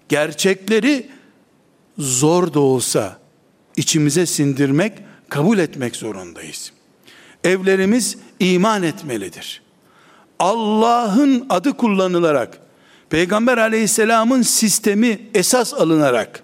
Gerçekleri 0.10 1.10
zor 1.97 2.53
da 2.53 2.60
olsa 2.60 3.19
içimize 3.77 4.25
sindirmek, 4.25 4.93
kabul 5.29 5.57
etmek 5.57 5.95
zorundayız. 5.95 6.71
Evlerimiz 7.43 8.17
iman 8.39 8.84
etmelidir. 8.84 9.62
Allah'ın 10.39 11.45
adı 11.50 11.73
kullanılarak, 11.73 12.60
Peygamber 13.10 13.58
aleyhisselamın 13.58 14.41
sistemi 14.41 15.19
esas 15.34 15.73
alınarak 15.73 16.43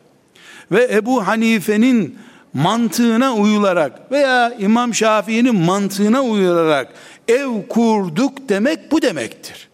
ve 0.72 0.90
Ebu 0.92 1.28
Hanife'nin 1.28 2.18
mantığına 2.54 3.34
uyularak 3.34 4.12
veya 4.12 4.54
İmam 4.60 4.94
Şafii'nin 4.94 5.56
mantığına 5.56 6.22
uyularak 6.22 6.94
ev 7.28 7.68
kurduk 7.70 8.50
demek 8.50 8.92
bu 8.92 9.02
demektir. 9.02 9.70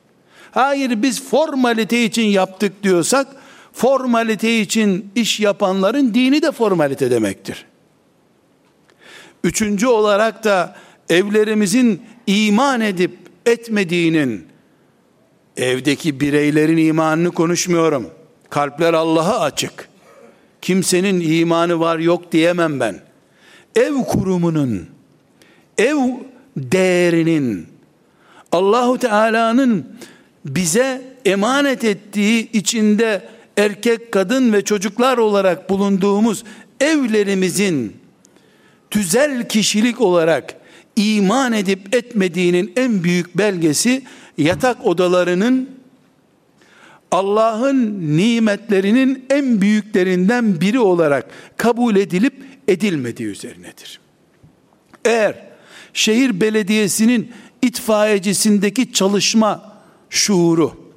Hayır 0.52 1.04
biz 1.04 1.24
formalite 1.24 2.04
için 2.04 2.24
yaptık 2.24 2.84
diyorsak 2.84 3.28
formalite 3.74 4.60
için 4.60 5.12
iş 5.16 5.40
yapanların 5.40 6.14
dini 6.14 6.42
de 6.42 6.52
formalite 6.52 7.12
demektir. 7.12 7.66
Üçüncü 9.44 9.88
olarak 9.88 10.44
da 10.44 10.76
evlerimizin 11.10 12.02
iman 12.28 12.82
edip 12.82 13.12
etmediğinin 13.46 14.48
evdeki 15.58 16.20
bireylerin 16.20 16.78
imanını 16.78 17.32
konuşmuyorum. 17.32 18.10
Kalpler 18.50 18.94
Allah'a 18.94 19.40
açık. 19.40 19.90
Kimsenin 20.62 21.40
imanı 21.40 21.80
var 21.80 22.00
yok 22.00 22.32
diyemem 22.32 22.80
ben. 22.80 23.00
Ev 23.76 23.94
kurumunun 23.94 24.90
ev 25.78 25.98
değerinin 26.58 27.68
Allahu 28.52 28.98
Teala'nın 28.98 29.86
bize 30.46 31.02
emanet 31.26 31.84
ettiği 31.84 32.52
içinde 32.52 33.30
erkek, 33.58 34.12
kadın 34.12 34.54
ve 34.54 34.64
çocuklar 34.64 35.18
olarak 35.18 35.70
bulunduğumuz 35.70 36.44
evlerimizin 36.80 37.98
tüzel 38.90 39.48
kişilik 39.48 40.02
olarak 40.02 40.59
iman 41.00 41.54
edip 41.54 41.96
etmediğinin 41.96 42.74
en 42.76 43.04
büyük 43.04 43.38
belgesi 43.38 44.02
yatak 44.38 44.86
odalarının 44.86 45.70
Allah'ın 47.12 48.00
nimetlerinin 48.18 49.26
en 49.30 49.62
büyüklerinden 49.62 50.62
biri 50.62 50.80
olarak 50.80 51.26
kabul 51.58 51.96
edilip 51.96 52.34
edilmediği 52.68 53.30
üzerinedir. 53.30 54.00
Eğer 55.06 55.36
şehir 55.94 56.42
belediyesinin 56.42 57.32
itfaiyecisindeki 57.62 58.94
çalışma 58.94 59.74
şuuru, 60.10 60.92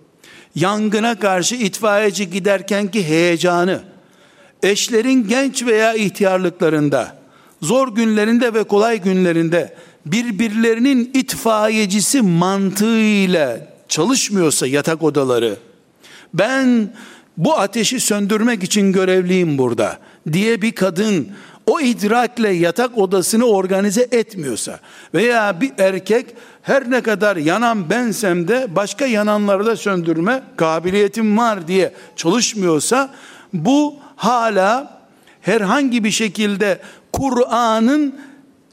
yangına 0.54 1.18
karşı 1.18 1.54
itfaiyeci 1.54 2.30
giderkenki 2.30 3.08
heyecanı, 3.08 3.82
eşlerin 4.62 5.28
genç 5.28 5.66
veya 5.66 5.94
ihtiyarlıklarında, 5.94 7.16
zor 7.62 7.94
günlerinde 7.94 8.54
ve 8.54 8.64
kolay 8.64 9.02
günlerinde 9.02 9.74
birbirlerinin 10.06 11.10
itfaiyecisi 11.14 12.22
mantığıyla 12.22 13.58
çalışmıyorsa 13.88 14.66
yatak 14.66 15.02
odaları, 15.02 15.56
ben 16.34 16.94
bu 17.36 17.58
ateşi 17.58 18.00
söndürmek 18.00 18.62
için 18.62 18.92
görevliyim 18.92 19.58
burada 19.58 19.98
diye 20.32 20.62
bir 20.62 20.72
kadın 20.72 21.28
o 21.66 21.80
idrakle 21.80 22.48
yatak 22.48 22.98
odasını 22.98 23.44
organize 23.44 24.08
etmiyorsa 24.12 24.80
veya 25.14 25.60
bir 25.60 25.72
erkek 25.78 26.26
her 26.62 26.90
ne 26.90 27.00
kadar 27.00 27.36
yanan 27.36 27.90
bensem 27.90 28.48
de 28.48 28.66
başka 28.76 29.06
yananları 29.06 29.66
da 29.66 29.76
söndürme 29.76 30.42
kabiliyetim 30.56 31.38
var 31.38 31.68
diye 31.68 31.92
çalışmıyorsa 32.16 33.14
bu 33.52 33.94
hala 34.16 35.00
herhangi 35.40 36.04
bir 36.04 36.10
şekilde 36.10 36.78
Kur'an'ın 37.12 38.14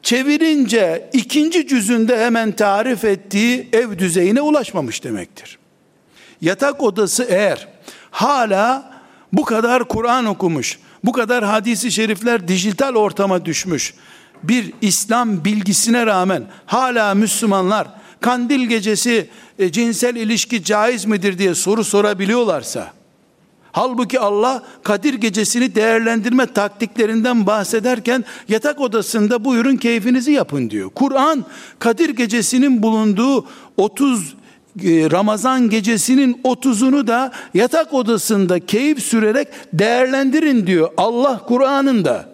çevirince 0.04 1.10
ikinci 1.14 1.68
cüzünde 1.68 2.26
hemen 2.26 2.52
tarif 2.52 3.06
ettiği 3.06 3.70
ev 3.74 3.98
düzeyine 3.98 4.42
ulaşmamış 4.42 5.04
demektir. 5.04 5.60
Yatak 6.42 6.84
odası 6.84 7.24
eğer 7.30 7.68
hala 8.12 8.94
bu 9.34 9.46
kadar 9.46 9.88
Kur'an 9.88 10.26
okumuş, 10.26 10.80
bu 11.04 11.12
kadar 11.12 11.44
hadisi 11.44 11.92
şerifler 11.92 12.48
dijital 12.48 12.96
ortama 12.96 13.46
düşmüş, 13.46 13.94
bir 14.44 14.74
İslam 14.82 15.46
bilgisine 15.46 16.06
rağmen 16.06 16.44
hala 16.66 17.14
Müslümanlar 17.14 17.88
kandil 18.22 18.66
gecesi 18.66 19.30
e, 19.60 19.72
cinsel 19.72 20.16
ilişki 20.16 20.64
caiz 20.64 21.06
midir 21.06 21.38
diye 21.38 21.56
soru 21.56 21.84
sorabiliyorlarsa, 21.84 22.94
Halbuki 23.72 24.20
Allah 24.20 24.64
Kadir 24.84 25.14
gecesini 25.14 25.76
değerlendirme 25.76 26.46
taktiklerinden 26.46 27.48
bahsederken 27.48 28.26
yatak 28.50 28.82
odasında 28.82 29.46
buyurun 29.46 29.76
keyfinizi 29.78 30.32
yapın 30.32 30.70
diyor. 30.70 30.90
Kur'an 30.96 31.46
Kadir 31.80 32.10
gecesinin 32.10 32.84
bulunduğu 32.84 33.46
30 33.78 34.36
e, 34.84 35.12
Ramazan 35.12 35.70
gecesinin 35.70 36.42
30'unu 36.44 37.08
da 37.08 37.32
yatak 37.54 37.94
odasında 37.94 38.60
keyif 38.60 39.04
sürerek 39.04 39.48
değerlendirin 39.74 40.68
diyor. 40.68 40.90
Allah 40.98 41.42
Kur'an'ında. 41.48 42.30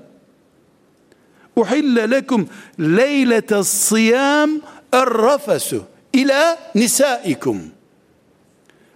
Uhille 1.56 2.12
lekum 2.12 2.50
leylete 2.80 3.64
siyam 3.64 4.52
er-rafesu 4.92 5.82
ila 6.14 6.58
nisaikum. 6.76 7.62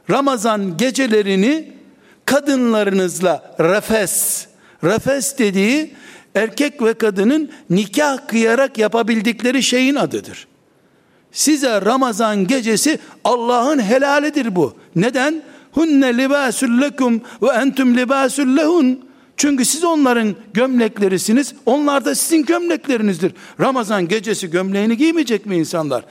Ramazan 0.09 0.77
gecelerini 0.77 1.78
kadınlarınızla 2.29 3.55
refes, 3.59 4.47
refes 4.83 5.37
dediği 5.37 5.93
erkek 6.35 6.81
ve 6.81 6.93
kadının 6.93 7.49
nikah 7.69 8.27
kıyarak 8.27 8.77
yapabildikleri 8.77 9.63
şeyin 9.63 9.95
adıdır. 9.95 10.47
Size 11.31 11.81
Ramazan 11.81 12.47
gecesi 12.47 12.99
Allah'ın 13.23 13.79
helalidir 13.79 14.55
bu. 14.55 14.73
Neden? 14.95 15.41
Hunne 15.71 16.17
libasul 16.17 16.81
lekum 16.81 17.21
ve 17.41 17.47
entum 17.47 17.97
libasul 17.97 18.57
lehun. 18.57 18.99
Çünkü 19.37 19.65
siz 19.65 19.83
onların 19.83 20.35
gömleklerisiniz, 20.53 21.53
onlar 21.65 22.05
da 22.05 22.15
sizin 22.15 22.45
gömleklerinizdir. 22.45 23.33
Ramazan 23.59 24.07
gecesi 24.07 24.49
gömleğini 24.49 24.97
giymeyecek 24.97 25.45
mi 25.45 25.55
insanlar? 25.55 26.03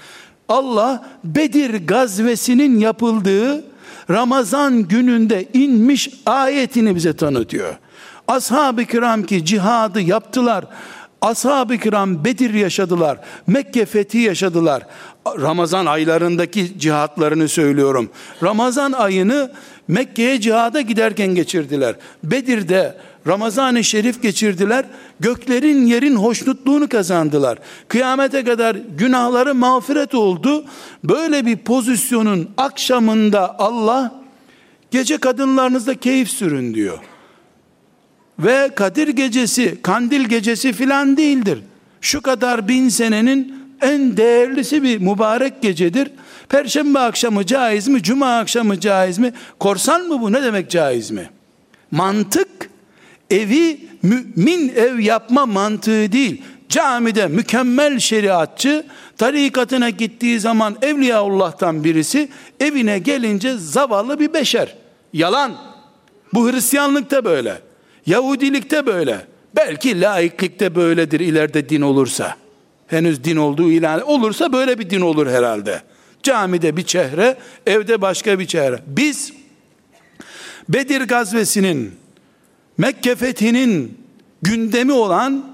Allah 0.49 1.09
Bedir 1.25 1.87
gazvesinin 1.87 2.81
yapıldığı 2.81 3.65
Ramazan 4.11 4.89
gününde 4.89 5.49
inmiş 5.55 6.11
ayetini 6.27 6.95
bize 6.95 7.13
tanıtıyor. 7.13 7.75
Ashab-ı 8.29 8.85
kiram 8.85 9.23
ki 9.23 9.45
cihadı 9.45 10.01
yaptılar. 10.01 10.65
Ashab-ı 11.21 11.79
kiram 11.79 12.25
Bedir 12.25 12.55
yaşadılar. 12.55 13.19
Mekke 13.47 13.87
fethi 13.87 14.19
yaşadılar. 14.19 14.83
Ramazan 15.27 15.87
aylarındaki 15.87 16.79
cihatlarını 16.79 17.49
söylüyorum. 17.49 18.11
Ramazan 18.43 18.93
ayını 18.93 19.53
Mekke'ye 19.89 20.41
cihada 20.41 20.81
giderken 20.81 21.35
geçirdiler. 21.35 21.97
Bedir'de 22.25 22.97
Ramazan-ı 23.27 23.85
Şerif 23.85 24.23
geçirdiler. 24.23 24.85
Göklerin 25.21 25.87
yerin 25.87 26.17
hoşnutluğunu 26.17 26.89
kazandılar. 26.89 27.59
Kıyamete 27.89 28.45
kadar 28.45 28.77
günahları 28.99 29.55
mağfiret 29.55 30.15
oldu. 30.15 30.65
Böyle 31.05 31.47
bir 31.47 31.57
pozisyonun 31.57 32.51
akşamında 32.57 33.59
Allah 33.59 34.21
gece 34.91 35.19
kadınlarınızda 35.19 35.95
keyif 35.95 36.31
sürün 36.31 36.75
diyor. 36.75 36.99
Ve 38.39 38.71
Kadir 38.75 39.09
gecesi, 39.09 39.83
kandil 39.83 40.25
gecesi 40.25 40.73
filan 40.73 41.17
değildir. 41.17 41.59
Şu 42.01 42.21
kadar 42.21 42.69
bin 42.69 42.89
senenin 42.89 43.59
en 43.81 44.17
değerlisi 44.17 44.83
bir 44.83 44.99
mübarek 44.99 45.63
gecedir. 45.63 46.11
Perşembe 46.49 46.99
akşamı 46.99 47.47
caiz 47.47 47.89
mi? 47.89 48.03
Cuma 48.03 48.39
akşamı 48.39 48.81
caiz 48.81 49.19
mi? 49.19 49.33
Korsan 49.59 50.03
mı 50.03 50.21
bu? 50.21 50.33
Ne 50.33 50.43
demek 50.43 50.71
caiz 50.71 51.11
mi? 51.11 51.31
Mantık 51.91 52.71
evi 53.31 53.81
mümin 54.03 54.69
ev 54.77 54.99
yapma 54.99 55.47
mantığı 55.47 56.13
değil. 56.13 56.43
Camide 56.69 57.27
mükemmel 57.27 57.99
şeriatçı 57.99 58.87
tarikatına 59.17 59.91
gittiği 59.91 60.41
zaman 60.41 60.77
Evliyaullah'tan 60.83 61.85
birisi 61.85 62.29
evine 62.61 62.99
gelince 62.99 63.57
zavallı 63.57 64.21
bir 64.21 64.33
beşer. 64.33 64.75
Yalan. 65.13 65.53
Bu 66.35 66.53
Hristiyanlıkta 66.53 67.25
böyle. 67.25 67.63
Yahudilikte 68.07 68.87
böyle. 68.87 69.27
Belki 69.57 70.01
laiklikte 70.01 70.75
böyledir 70.75 71.21
ileride 71.21 71.69
din 71.69 71.81
olursa. 71.81 72.37
Henüz 72.87 73.25
din 73.25 73.37
olduğu 73.37 73.71
ilan 73.71 74.01
olursa 74.01 74.53
böyle 74.53 74.79
bir 74.79 74.91
din 74.91 75.01
olur 75.01 75.27
herhalde. 75.27 75.83
Camide 76.29 76.77
bir 76.77 76.83
çehre, 76.83 77.37
evde 77.67 78.01
başka 78.01 78.39
bir 78.39 78.47
çehre. 78.47 78.83
Biz 78.87 79.33
Bedir 80.69 81.01
gazvesinin 81.01 81.95
Mekke 82.79 83.17
fethinin 83.17 83.99
gündemi 84.43 84.93
olan 84.93 85.45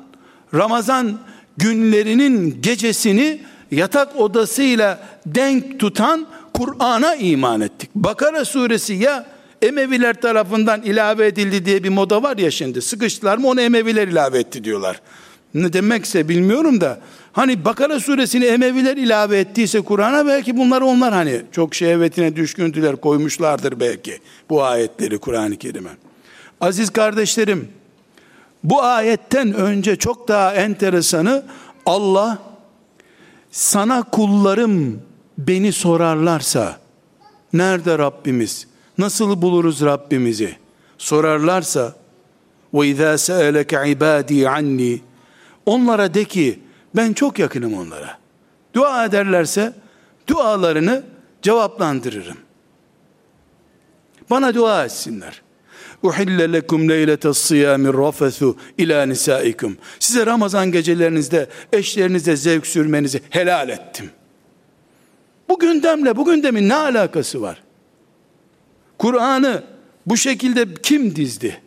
Ramazan 0.54 1.20
günlerinin 1.56 2.62
gecesini 2.62 3.40
yatak 3.70 4.16
odasıyla 4.16 5.00
denk 5.26 5.80
tutan 5.80 6.26
Kur'an'a 6.54 7.14
iman 7.14 7.60
ettik. 7.60 7.90
Bakara 7.94 8.44
suresi 8.44 8.94
ya 8.94 9.26
Emeviler 9.62 10.20
tarafından 10.20 10.82
ilave 10.82 11.26
edildi 11.26 11.64
diye 11.64 11.84
bir 11.84 11.88
moda 11.88 12.22
var 12.22 12.37
ya 12.38 12.50
şimdi. 12.50 12.82
Sıkıştılar 12.82 13.38
mı 13.38 13.48
onu 13.48 13.60
Emeviler 13.60 14.08
ilave 14.08 14.38
etti 14.38 14.64
diyorlar. 14.64 15.00
Ne 15.55 15.73
demekse 15.73 16.29
bilmiyorum 16.29 16.81
da. 16.81 17.01
Hani 17.33 17.64
Bakara 17.64 18.01
suresini 18.01 18.45
Emeviler 18.45 18.97
ilave 18.97 19.38
ettiyse 19.38 19.81
Kur'an'a 19.81 20.27
belki 20.27 20.57
bunlar 20.57 20.83
onlar 20.83 21.14
hani 21.14 21.43
çok 21.53 21.75
şehvetine 21.75 22.37
düşküntüler 22.37 22.97
koymuşlardır 22.97 23.81
belki. 23.81 24.19
Bu 24.51 24.62
ayetleri 24.62 25.19
Kur'an-ı 25.19 25.57
Kerim'e. 25.57 25.90
Aziz 26.61 26.90
kardeşlerim, 26.90 27.69
bu 28.64 28.83
ayetten 28.83 29.55
önce 29.55 29.97
çok 29.97 30.29
daha 30.29 30.55
enteresanı 30.55 31.45
Allah 31.87 32.38
sana 33.51 34.03
kullarım 34.03 35.03
beni 35.38 35.73
sorarlarsa 35.73 36.77
nerede 37.53 37.99
Rabbimiz? 37.99 38.67
Nasıl 38.99 39.43
buluruz 39.43 39.81
Rabbimizi? 39.81 40.57
Sorarlarsa 40.99 41.95
ve 42.75 42.88
izâ 42.88 43.19
se'eleke 43.19 43.90
ibâdî 43.90 44.49
anni 44.49 45.01
onlara 45.66 46.14
de 46.14 46.24
ki 46.24 46.61
ben 46.96 47.12
çok 47.12 47.38
yakınım 47.38 47.74
onlara. 47.74 48.18
Dua 48.74 49.05
ederlerse 49.05 49.72
dualarını 50.27 51.03
cevaplandırırım. 51.42 52.37
Bana 54.31 54.55
dua 54.55 54.85
etsinler. 54.85 55.42
Uhille 56.03 56.53
lekum 56.53 56.88
leylete 56.88 57.35
siyami 57.35 57.92
rafethu 57.92 58.57
ila 58.79 59.07
nisaikum. 59.07 59.77
Size 59.98 60.27
Ramazan 60.27 60.72
gecelerinizde 60.72 61.48
eşlerinizle 61.72 62.37
zevk 62.37 62.66
sürmenizi 62.66 63.20
helal 63.31 63.68
ettim. 63.68 64.11
Bu 65.48 65.59
gündemle 65.59 66.16
bu 66.16 66.24
gündemin 66.24 66.68
ne 66.68 66.74
alakası 66.74 67.42
var? 67.42 67.62
Kur'an'ı 68.98 69.62
bu 70.07 70.16
şekilde 70.16 70.74
kim 70.74 71.16
dizdi? 71.16 71.61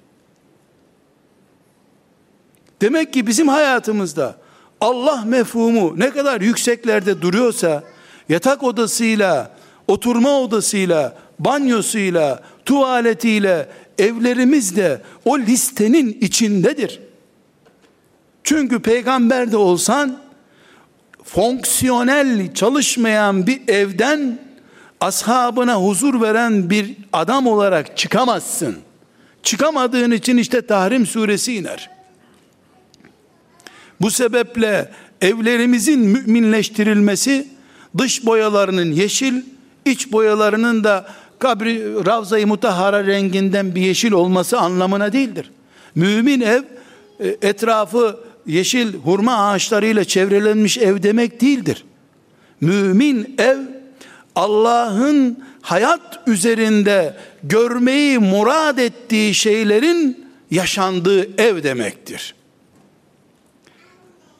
Demek 2.81 3.13
ki 3.13 3.27
bizim 3.27 3.47
hayatımızda 3.47 4.35
Allah 4.81 5.23
mefhumu 5.25 5.99
ne 5.99 6.09
kadar 6.09 6.41
yükseklerde 6.41 7.21
duruyorsa 7.21 7.83
yatak 8.29 8.63
odasıyla, 8.63 9.51
oturma 9.87 10.39
odasıyla, 10.39 11.17
banyosuyla, 11.39 12.43
tuvaletiyle, 12.65 13.69
evlerimiz 13.97 14.75
de 14.75 15.01
o 15.25 15.39
listenin 15.39 16.17
içindedir. 16.21 16.99
Çünkü 18.43 18.79
peygamber 18.79 19.51
de 19.51 19.57
olsan 19.57 20.19
fonksiyonel 21.23 22.53
çalışmayan 22.53 23.47
bir 23.47 23.61
evden 23.67 24.39
ashabına 25.01 25.75
huzur 25.75 26.21
veren 26.21 26.69
bir 26.69 26.97
adam 27.13 27.47
olarak 27.47 27.97
çıkamazsın. 27.97 28.77
Çıkamadığın 29.43 30.11
için 30.11 30.37
işte 30.37 30.61
Tahrim 30.61 31.05
suresi 31.05 31.55
iner. 31.55 31.96
Bu 34.01 34.11
sebeple 34.11 34.91
evlerimizin 35.21 35.99
müminleştirilmesi 35.99 37.47
dış 37.97 38.25
boyalarının 38.25 38.91
yeşil, 38.91 39.41
iç 39.85 40.11
boyalarının 40.11 40.83
da 40.83 41.05
kabri 41.39 42.05
Ravza-i 42.05 42.45
renginden 43.07 43.75
bir 43.75 43.81
yeşil 43.81 44.11
olması 44.11 44.59
anlamına 44.59 45.13
değildir. 45.13 45.51
Mümin 45.95 46.41
ev 46.41 46.63
e, 47.19 47.37
etrafı 47.41 48.19
yeşil 48.45 48.93
hurma 48.93 49.47
ağaçlarıyla 49.47 50.03
çevrelenmiş 50.03 50.77
ev 50.77 51.03
demek 51.03 51.41
değildir. 51.41 51.85
Mümin 52.61 53.35
ev 53.37 53.57
Allah'ın 54.35 55.43
hayat 55.61 56.19
üzerinde 56.27 57.17
görmeyi 57.43 58.19
murad 58.19 58.77
ettiği 58.77 59.33
şeylerin 59.33 60.27
yaşandığı 60.51 61.41
ev 61.41 61.63
demektir. 61.63 62.35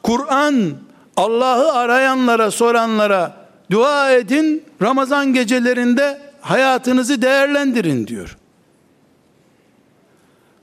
Kur'an 0.08 0.74
Allah'ı 1.16 1.72
arayanlara, 1.72 2.50
soranlara 2.50 3.36
dua 3.70 4.10
edin, 4.10 4.64
Ramazan 4.82 5.32
gecelerinde 5.32 6.18
hayatınızı 6.40 7.22
değerlendirin 7.22 8.06
diyor. 8.06 8.36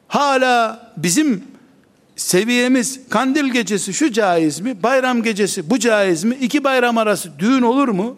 Hala 0.08 0.80
bizim 0.98 1.44
seviyemiz 2.16 3.00
kandil 3.10 3.46
gecesi 3.46 3.94
şu 3.94 4.12
caiz 4.12 4.60
mi? 4.60 4.84
Bayram 4.84 5.24
gecesi 5.24 5.70
bu 5.70 5.80
caiz 5.80 6.24
mi? 6.24 6.38
İki 6.42 6.64
bayram 6.64 6.98
arası 6.98 7.40
düğün 7.40 7.62
olur 7.62 7.88
mu? 7.88 8.18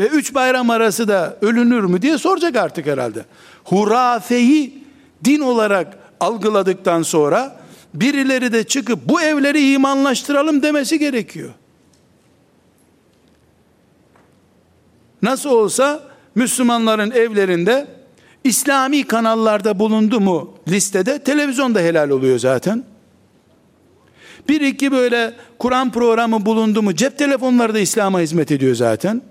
Ve 0.00 0.06
üç 0.06 0.34
bayram 0.34 0.70
arası 0.70 1.08
da 1.08 1.36
ölünür 1.42 1.84
mü 1.84 2.02
diye 2.02 2.18
soracak 2.18 2.56
artık 2.56 2.86
herhalde. 2.86 3.24
Hurafeyi 3.64 4.84
din 5.24 5.40
olarak 5.40 5.98
algıladıktan 6.20 7.02
sonra 7.02 7.59
birileri 7.94 8.52
de 8.52 8.64
çıkıp 8.64 9.08
bu 9.08 9.20
evleri 9.20 9.72
imanlaştıralım 9.72 10.62
demesi 10.62 10.98
gerekiyor. 10.98 11.50
Nasıl 15.22 15.50
olsa 15.50 16.02
Müslümanların 16.34 17.10
evlerinde 17.10 17.86
İslami 18.44 19.04
kanallarda 19.04 19.78
bulundu 19.78 20.20
mu 20.20 20.54
listede 20.68 21.18
televizyonda 21.18 21.80
helal 21.80 22.10
oluyor 22.10 22.38
zaten. 22.38 22.84
Bir 24.48 24.60
iki 24.60 24.92
böyle 24.92 25.34
Kur'an 25.58 25.92
programı 25.92 26.46
bulundu 26.46 26.82
mu 26.82 26.94
cep 26.94 27.18
telefonları 27.18 27.74
da 27.74 27.78
İslam'a 27.78 28.20
hizmet 28.20 28.50
ediyor 28.50 28.74
zaten. 28.74 29.22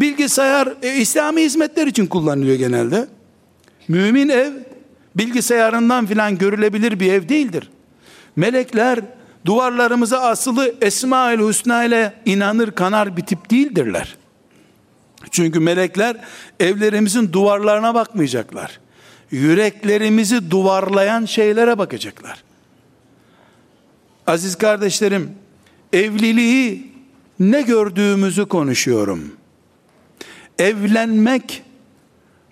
Bilgisayar 0.00 0.74
e, 0.82 0.96
İslami 0.96 1.42
hizmetler 1.42 1.86
için 1.86 2.06
kullanılıyor 2.06 2.56
genelde. 2.56 3.08
Mümin 3.88 4.28
ev 4.28 4.52
bilgisayarından 5.18 6.06
filan 6.06 6.38
görülebilir 6.38 7.00
bir 7.00 7.12
ev 7.12 7.28
değildir. 7.28 7.70
Melekler 8.36 9.00
duvarlarımıza 9.46 10.20
asılı 10.20 10.74
Esma-ül 10.80 11.48
Hüsna 11.48 11.84
ile 11.84 12.14
inanır 12.24 12.70
kanar 12.70 13.16
bir 13.16 13.26
tip 13.26 13.50
değildirler. 13.50 14.16
Çünkü 15.30 15.60
melekler 15.60 16.16
evlerimizin 16.60 17.32
duvarlarına 17.32 17.94
bakmayacaklar. 17.94 18.80
Yüreklerimizi 19.30 20.50
duvarlayan 20.50 21.24
şeylere 21.24 21.78
bakacaklar. 21.78 22.44
Aziz 24.26 24.56
kardeşlerim, 24.56 25.30
evliliği 25.92 26.92
ne 27.40 27.62
gördüğümüzü 27.62 28.46
konuşuyorum. 28.46 29.32
Evlenmek 30.58 31.62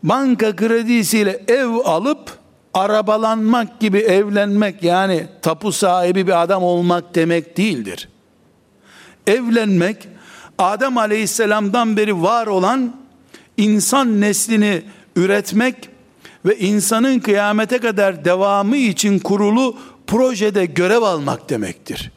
banka 0.03 0.57
kredisiyle 0.57 1.44
ev 1.48 1.68
alıp 1.68 2.38
arabalanmak 2.74 3.80
gibi 3.80 3.98
evlenmek 3.98 4.82
yani 4.82 5.26
tapu 5.42 5.72
sahibi 5.72 6.26
bir 6.26 6.42
adam 6.42 6.62
olmak 6.62 7.14
demek 7.14 7.56
değildir. 7.56 8.08
Evlenmek 9.26 10.08
Adem 10.58 10.98
Aleyhisselam'dan 10.98 11.96
beri 11.96 12.22
var 12.22 12.46
olan 12.46 12.96
insan 13.56 14.20
neslini 14.20 14.82
üretmek 15.16 15.88
ve 16.44 16.58
insanın 16.58 17.18
kıyamete 17.18 17.78
kadar 17.78 18.24
devamı 18.24 18.76
için 18.76 19.18
kurulu 19.18 19.78
projede 20.06 20.66
görev 20.66 21.02
almak 21.02 21.50
demektir. 21.50 22.10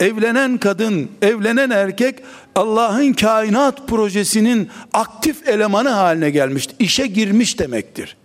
Evlenen 0.00 0.58
kadın, 0.58 1.10
evlenen 1.22 1.70
erkek 1.70 2.22
Allah'ın 2.54 3.12
kainat 3.12 3.88
projesinin 3.88 4.70
aktif 4.92 5.48
elemanı 5.48 5.88
haline 5.88 6.30
gelmiş, 6.30 6.68
işe 6.78 7.06
girmiş 7.06 7.58
demektir. 7.58 8.16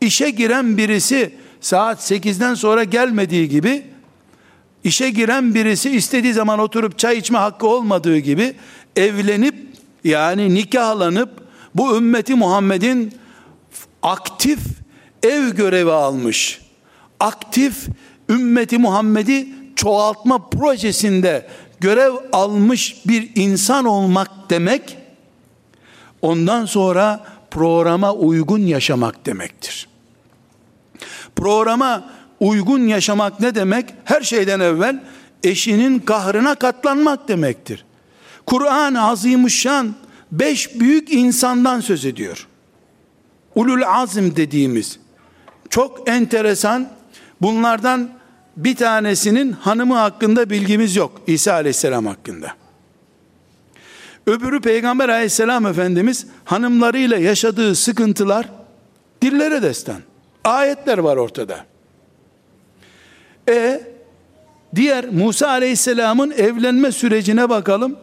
İşe 0.00 0.30
giren 0.30 0.76
birisi 0.76 1.34
saat 1.60 2.10
8'den 2.10 2.54
sonra 2.54 2.84
gelmediği 2.84 3.48
gibi 3.48 3.82
işe 4.84 5.10
giren 5.10 5.54
birisi 5.54 5.90
istediği 5.90 6.32
zaman 6.32 6.58
oturup 6.58 6.98
çay 6.98 7.18
içme 7.18 7.38
hakkı 7.38 7.66
olmadığı 7.66 8.18
gibi 8.18 8.54
evlenip 8.96 9.54
yani 10.04 10.54
nikahlanıp 10.54 11.30
bu 11.74 11.96
ümmeti 11.96 12.34
Muhammed'in 12.34 13.14
aktif 14.02 14.58
ev 15.22 15.48
görevi 15.48 15.92
almış. 15.92 16.60
Aktif 17.20 17.86
ümmeti 18.28 18.78
Muhammed'i 18.78 19.48
çoğaltma 19.76 20.48
projesinde 20.48 21.48
görev 21.80 22.14
almış 22.32 22.96
bir 23.06 23.30
insan 23.34 23.84
olmak 23.84 24.30
demek 24.50 24.96
ondan 26.22 26.66
sonra 26.66 27.24
programa 27.54 28.12
uygun 28.12 28.58
yaşamak 28.58 29.26
demektir. 29.26 29.88
Programa 31.36 32.10
uygun 32.40 32.86
yaşamak 32.86 33.40
ne 33.40 33.54
demek? 33.54 33.94
Her 34.04 34.22
şeyden 34.22 34.60
evvel 34.60 35.02
eşinin 35.42 35.98
kahrına 35.98 36.54
katlanmak 36.54 37.28
demektir. 37.28 37.84
Kur'an-ı 38.46 39.02
Azimuşşan 39.02 39.94
beş 40.32 40.80
büyük 40.80 41.12
insandan 41.12 41.80
söz 41.80 42.04
ediyor. 42.04 42.46
Ulul 43.54 43.82
azim 43.86 44.36
dediğimiz 44.36 44.98
çok 45.70 46.08
enteresan 46.08 46.88
bunlardan 47.42 48.10
bir 48.56 48.76
tanesinin 48.76 49.52
hanımı 49.52 49.94
hakkında 49.94 50.50
bilgimiz 50.50 50.96
yok. 50.96 51.20
İsa 51.26 51.52
aleyhisselam 51.52 52.06
hakkında. 52.06 52.63
Öbürü 54.26 54.60
Peygamber 54.60 55.08
aleyhisselam 55.08 55.66
efendimiz 55.66 56.26
hanımlarıyla 56.44 57.18
yaşadığı 57.18 57.74
sıkıntılar 57.74 58.48
dillere 59.22 59.62
destan. 59.62 60.00
Ayetler 60.44 60.98
var 60.98 61.16
ortada. 61.16 61.64
E 63.48 63.80
diğer 64.74 65.08
Musa 65.08 65.48
aleyhisselamın 65.48 66.30
evlenme 66.30 66.92
sürecine 66.92 67.48
bakalım. 67.48 67.96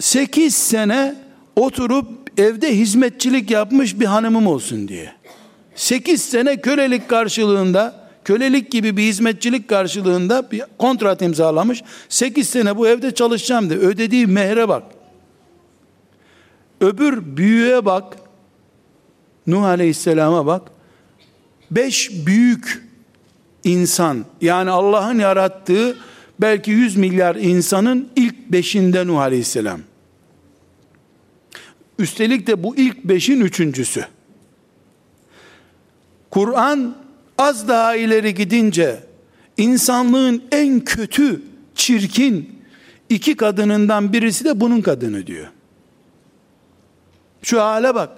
8 0.00 0.54
sene 0.54 1.14
oturup 1.56 2.08
evde 2.40 2.76
hizmetçilik 2.76 3.50
yapmış 3.50 4.00
bir 4.00 4.06
hanımım 4.06 4.46
olsun 4.46 4.88
diye. 4.88 5.12
8 5.74 6.22
sene 6.22 6.60
kölelik 6.60 7.08
karşılığında 7.08 8.02
kölelik 8.24 8.70
gibi 8.70 8.96
bir 8.96 9.02
hizmetçilik 9.02 9.68
karşılığında 9.68 10.50
bir 10.50 10.62
kontrat 10.78 11.22
imzalamış. 11.22 11.82
8 12.08 12.48
sene 12.48 12.76
bu 12.76 12.88
evde 12.88 13.14
çalışacağım 13.14 13.70
de 13.70 13.76
ödediği 13.76 14.26
mehre 14.26 14.68
bak. 14.68 14.82
Öbür 16.82 17.36
büyüğe 17.36 17.84
bak. 17.84 18.16
Nuh 19.46 19.62
Aleyhisselam'a 19.62 20.46
bak. 20.46 20.70
Beş 21.70 22.10
büyük 22.26 22.88
insan 23.64 24.24
yani 24.40 24.70
Allah'ın 24.70 25.18
yarattığı 25.18 25.98
belki 26.40 26.70
yüz 26.70 26.96
milyar 26.96 27.36
insanın 27.36 28.08
ilk 28.16 28.52
beşinde 28.52 29.06
Nuh 29.06 29.18
Aleyhisselam. 29.18 29.80
Üstelik 31.98 32.46
de 32.46 32.62
bu 32.62 32.76
ilk 32.76 33.04
beşin 33.04 33.40
üçüncüsü. 33.40 34.06
Kur'an 36.30 36.96
az 37.38 37.68
daha 37.68 37.96
ileri 37.96 38.34
gidince 38.34 39.00
insanlığın 39.56 40.42
en 40.52 40.80
kötü, 40.80 41.42
çirkin 41.74 42.58
iki 43.08 43.36
kadınından 43.36 44.12
birisi 44.12 44.44
de 44.44 44.60
bunun 44.60 44.80
kadını 44.80 45.26
diyor. 45.26 45.51
Şu 47.42 47.60
hale 47.60 47.94
bak. 47.94 48.10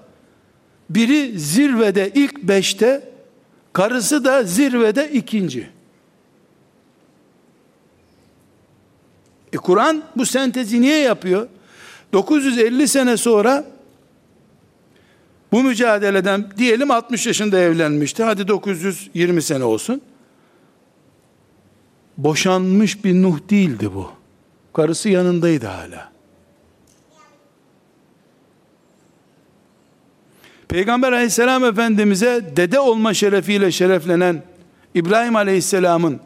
Biri 0.91 1.39
zirvede 1.39 2.11
ilk 2.15 2.43
beşte, 2.43 3.09
karısı 3.73 4.25
da 4.25 4.43
zirvede 4.43 5.11
ikinci. 5.13 5.71
E 9.53 9.57
Kur'an 9.57 10.03
bu 10.17 10.27
sentezi 10.27 10.81
niye 10.81 10.99
yapıyor? 10.99 11.49
950 12.13 12.89
sene 12.89 13.17
sonra 13.17 13.65
bu 15.53 15.63
mücadeleden 15.63 16.51
diyelim 16.57 16.91
60 16.91 17.27
yaşında 17.27 17.59
evlenmişti. 17.59 18.22
Hadi 18.22 18.49
920 18.49 19.43
sene 19.43 19.64
olsun. 19.64 20.01
Boşanmış 22.18 23.05
bir 23.05 23.14
Nuh 23.14 23.39
değildi 23.51 23.95
bu. 23.95 24.11
Karısı 24.72 25.09
yanındaydı 25.09 25.66
hala. 25.66 26.14
Peygamber 30.75 31.12
aleyhisselam 31.12 31.64
efendimize 31.64 32.53
dede 32.57 32.81
olma 32.81 33.14
şerefiyle 33.14 33.72
şereflenen 33.72 34.43
İbrahim 34.95 35.37
aleyhisselamın 35.37 36.20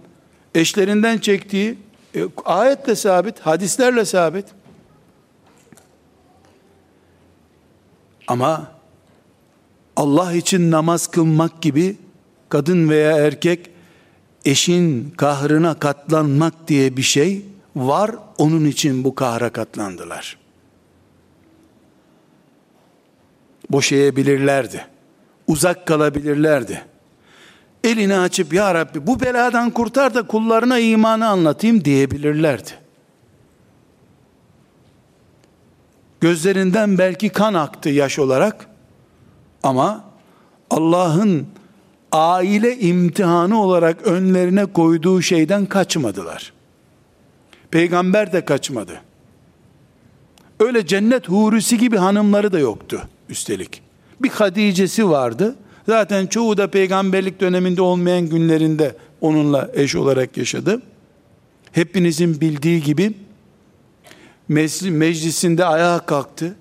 eşlerinden 0.55 1.19
çektiği 1.19 1.79
e, 2.15 2.21
ayetle 2.45 2.97
sabit, 2.97 3.41
hadislerle 3.41 4.05
sabit. 4.05 4.45
Ama 8.29 8.73
Allah 9.97 10.33
için 10.33 10.71
namaz 10.71 11.07
kılmak 11.07 11.63
gibi 11.63 11.97
kadın 12.49 12.89
veya 12.89 13.17
erkek 13.17 13.71
eşin 14.45 15.11
kahrına 15.11 15.79
katlanmak 15.79 16.69
diye 16.69 16.97
bir 16.97 17.03
şey 17.03 17.47
var. 17.77 18.11
Onun 18.39 18.65
için 18.65 19.05
bu 19.05 19.15
kahra 19.15 19.51
katlandılar. 19.51 20.38
Boşayabilirlerdi. 23.71 24.87
Uzak 25.47 25.87
kalabilirlerdi. 25.87 26.83
Elini 27.85 28.19
açıp 28.19 28.53
ya 28.53 28.75
Rabbi 28.75 29.07
bu 29.07 29.21
beladan 29.21 29.71
kurtar 29.71 30.15
da 30.15 30.27
kullarına 30.27 30.79
imanı 30.79 31.29
anlatayım 31.29 31.85
diyebilirlerdi. 31.85 32.71
Gözlerinden 36.21 36.99
belki 36.99 37.29
kan 37.29 37.55
aktı 37.55 37.89
yaş 37.89 38.19
olarak 38.19 38.67
ama 39.63 40.05
Allah'ın 40.71 41.47
aile 42.13 42.79
imtihanı 42.79 43.63
olarak 43.63 44.07
önlerine 44.07 44.67
koyduğu 44.67 45.23
şeyden 45.23 45.67
kaçmadılar. 45.67 46.53
Peygamber 47.71 48.33
de 48.33 48.45
kaçmadı. 48.45 49.01
Öyle 50.61 50.87
cennet 50.87 51.29
hurisi 51.29 51.79
gibi 51.79 51.97
hanımları 51.97 52.53
da 52.53 52.59
yoktu 52.59 53.09
üstelik. 53.29 53.83
Bir 54.21 54.29
Hadice'si 54.29 55.09
vardı. 55.09 55.57
Zaten 55.87 56.27
çoğu 56.27 56.57
da 56.57 56.71
peygamberlik 56.71 57.41
döneminde 57.41 57.83
olmayan 57.83 58.29
günlerinde 58.29 58.97
onunla 59.21 59.71
eş 59.75 59.97
olarak 59.97 60.37
yaşadı. 60.37 60.83
Hepinizin 61.73 62.41
bildiği 62.41 62.83
gibi 62.83 63.13
meclisinde 64.49 65.65
ayağa 65.65 65.99
kalktı. 65.99 66.57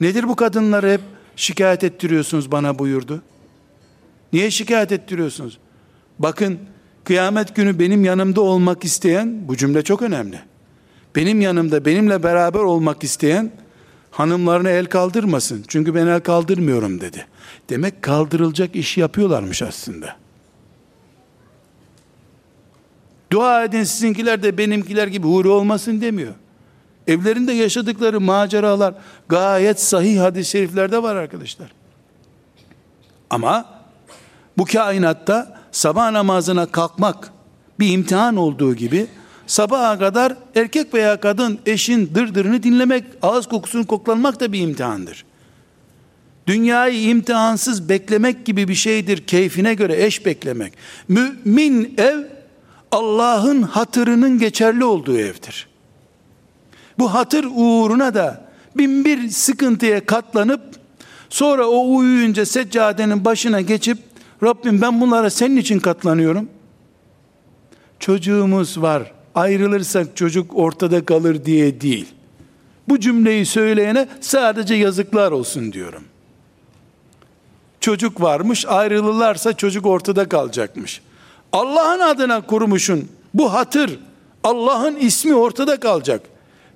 Nedir 0.00 0.28
bu 0.28 0.36
kadınları 0.36 0.92
hep 0.92 1.00
şikayet 1.36 1.84
ettiriyorsunuz 1.84 2.52
bana 2.52 2.78
buyurdu. 2.78 3.22
Niye 4.32 4.50
şikayet 4.50 4.92
ettiriyorsunuz? 4.92 5.58
Bakın 6.18 6.58
kıyamet 7.04 7.56
günü 7.56 7.78
benim 7.78 8.04
yanımda 8.04 8.40
olmak 8.40 8.84
isteyen, 8.84 9.48
bu 9.48 9.56
cümle 9.56 9.82
çok 9.82 10.02
önemli. 10.02 10.40
Benim 11.16 11.40
yanımda, 11.40 11.84
benimle 11.84 12.22
beraber 12.22 12.60
olmak 12.60 13.04
isteyen 13.04 13.50
hanımlarına 14.16 14.70
el 14.70 14.86
kaldırmasın. 14.86 15.64
Çünkü 15.68 15.94
ben 15.94 16.06
el 16.06 16.20
kaldırmıyorum 16.20 17.00
dedi. 17.00 17.26
Demek 17.70 18.02
kaldırılacak 18.02 18.76
iş 18.76 18.96
yapıyorlarmış 18.98 19.62
aslında. 19.62 20.16
Dua 23.32 23.64
edin 23.64 23.84
sizinkiler 23.84 24.42
de 24.42 24.58
benimkiler 24.58 25.06
gibi 25.06 25.26
huri 25.26 25.48
olmasın 25.48 26.00
demiyor. 26.00 26.34
Evlerinde 27.06 27.52
yaşadıkları 27.52 28.20
maceralar 28.20 28.94
gayet 29.28 29.80
sahih 29.80 30.20
hadis-i 30.20 30.50
şeriflerde 30.50 31.02
var 31.02 31.16
arkadaşlar. 31.16 31.72
Ama 33.30 33.64
bu 34.58 34.64
kainatta 34.64 35.60
sabah 35.72 36.10
namazına 36.10 36.66
kalkmak 36.66 37.32
bir 37.80 37.92
imtihan 37.92 38.36
olduğu 38.36 38.74
gibi 38.74 39.06
sabaha 39.46 39.98
kadar 39.98 40.34
erkek 40.54 40.94
veya 40.94 41.20
kadın 41.20 41.58
eşin 41.66 42.14
dırdırını 42.14 42.62
dinlemek, 42.62 43.04
ağız 43.22 43.46
kokusunu 43.46 43.86
koklanmak 43.86 44.40
da 44.40 44.52
bir 44.52 44.60
imtihandır. 44.60 45.24
Dünyayı 46.46 47.02
imtihansız 47.02 47.88
beklemek 47.88 48.46
gibi 48.46 48.68
bir 48.68 48.74
şeydir 48.74 49.26
keyfine 49.26 49.74
göre 49.74 50.04
eş 50.04 50.26
beklemek. 50.26 50.72
Mümin 51.08 51.94
ev 51.98 52.18
Allah'ın 52.90 53.62
hatırının 53.62 54.38
geçerli 54.38 54.84
olduğu 54.84 55.18
evdir. 55.18 55.68
Bu 56.98 57.14
hatır 57.14 57.46
uğruna 57.54 58.14
da 58.14 58.46
bin 58.76 59.04
bir 59.04 59.28
sıkıntıya 59.28 60.06
katlanıp 60.06 60.60
sonra 61.30 61.66
o 61.66 61.96
uyuyunca 61.96 62.46
seccadenin 62.46 63.24
başına 63.24 63.60
geçip 63.60 63.98
Rabbim 64.42 64.82
ben 64.82 65.00
bunlara 65.00 65.30
senin 65.30 65.56
için 65.56 65.78
katlanıyorum. 65.78 66.48
Çocuğumuz 68.00 68.82
var. 68.82 69.12
Ayrılırsak 69.36 70.16
çocuk 70.16 70.56
ortada 70.56 71.04
kalır 71.04 71.44
diye 71.44 71.80
değil. 71.80 72.06
Bu 72.88 73.00
cümleyi 73.00 73.46
söyleyene 73.46 74.08
sadece 74.20 74.74
yazıklar 74.74 75.32
olsun 75.32 75.72
diyorum. 75.72 76.04
Çocuk 77.80 78.20
varmış, 78.20 78.66
ayrılırlarsa 78.66 79.52
çocuk 79.52 79.86
ortada 79.86 80.28
kalacakmış. 80.28 81.00
Allah'ın 81.52 82.00
adına 82.00 82.40
kurmuşun 82.40 83.08
bu 83.34 83.52
hatır, 83.52 83.98
Allah'ın 84.44 84.96
ismi 84.96 85.34
ortada 85.34 85.80
kalacak. 85.80 86.20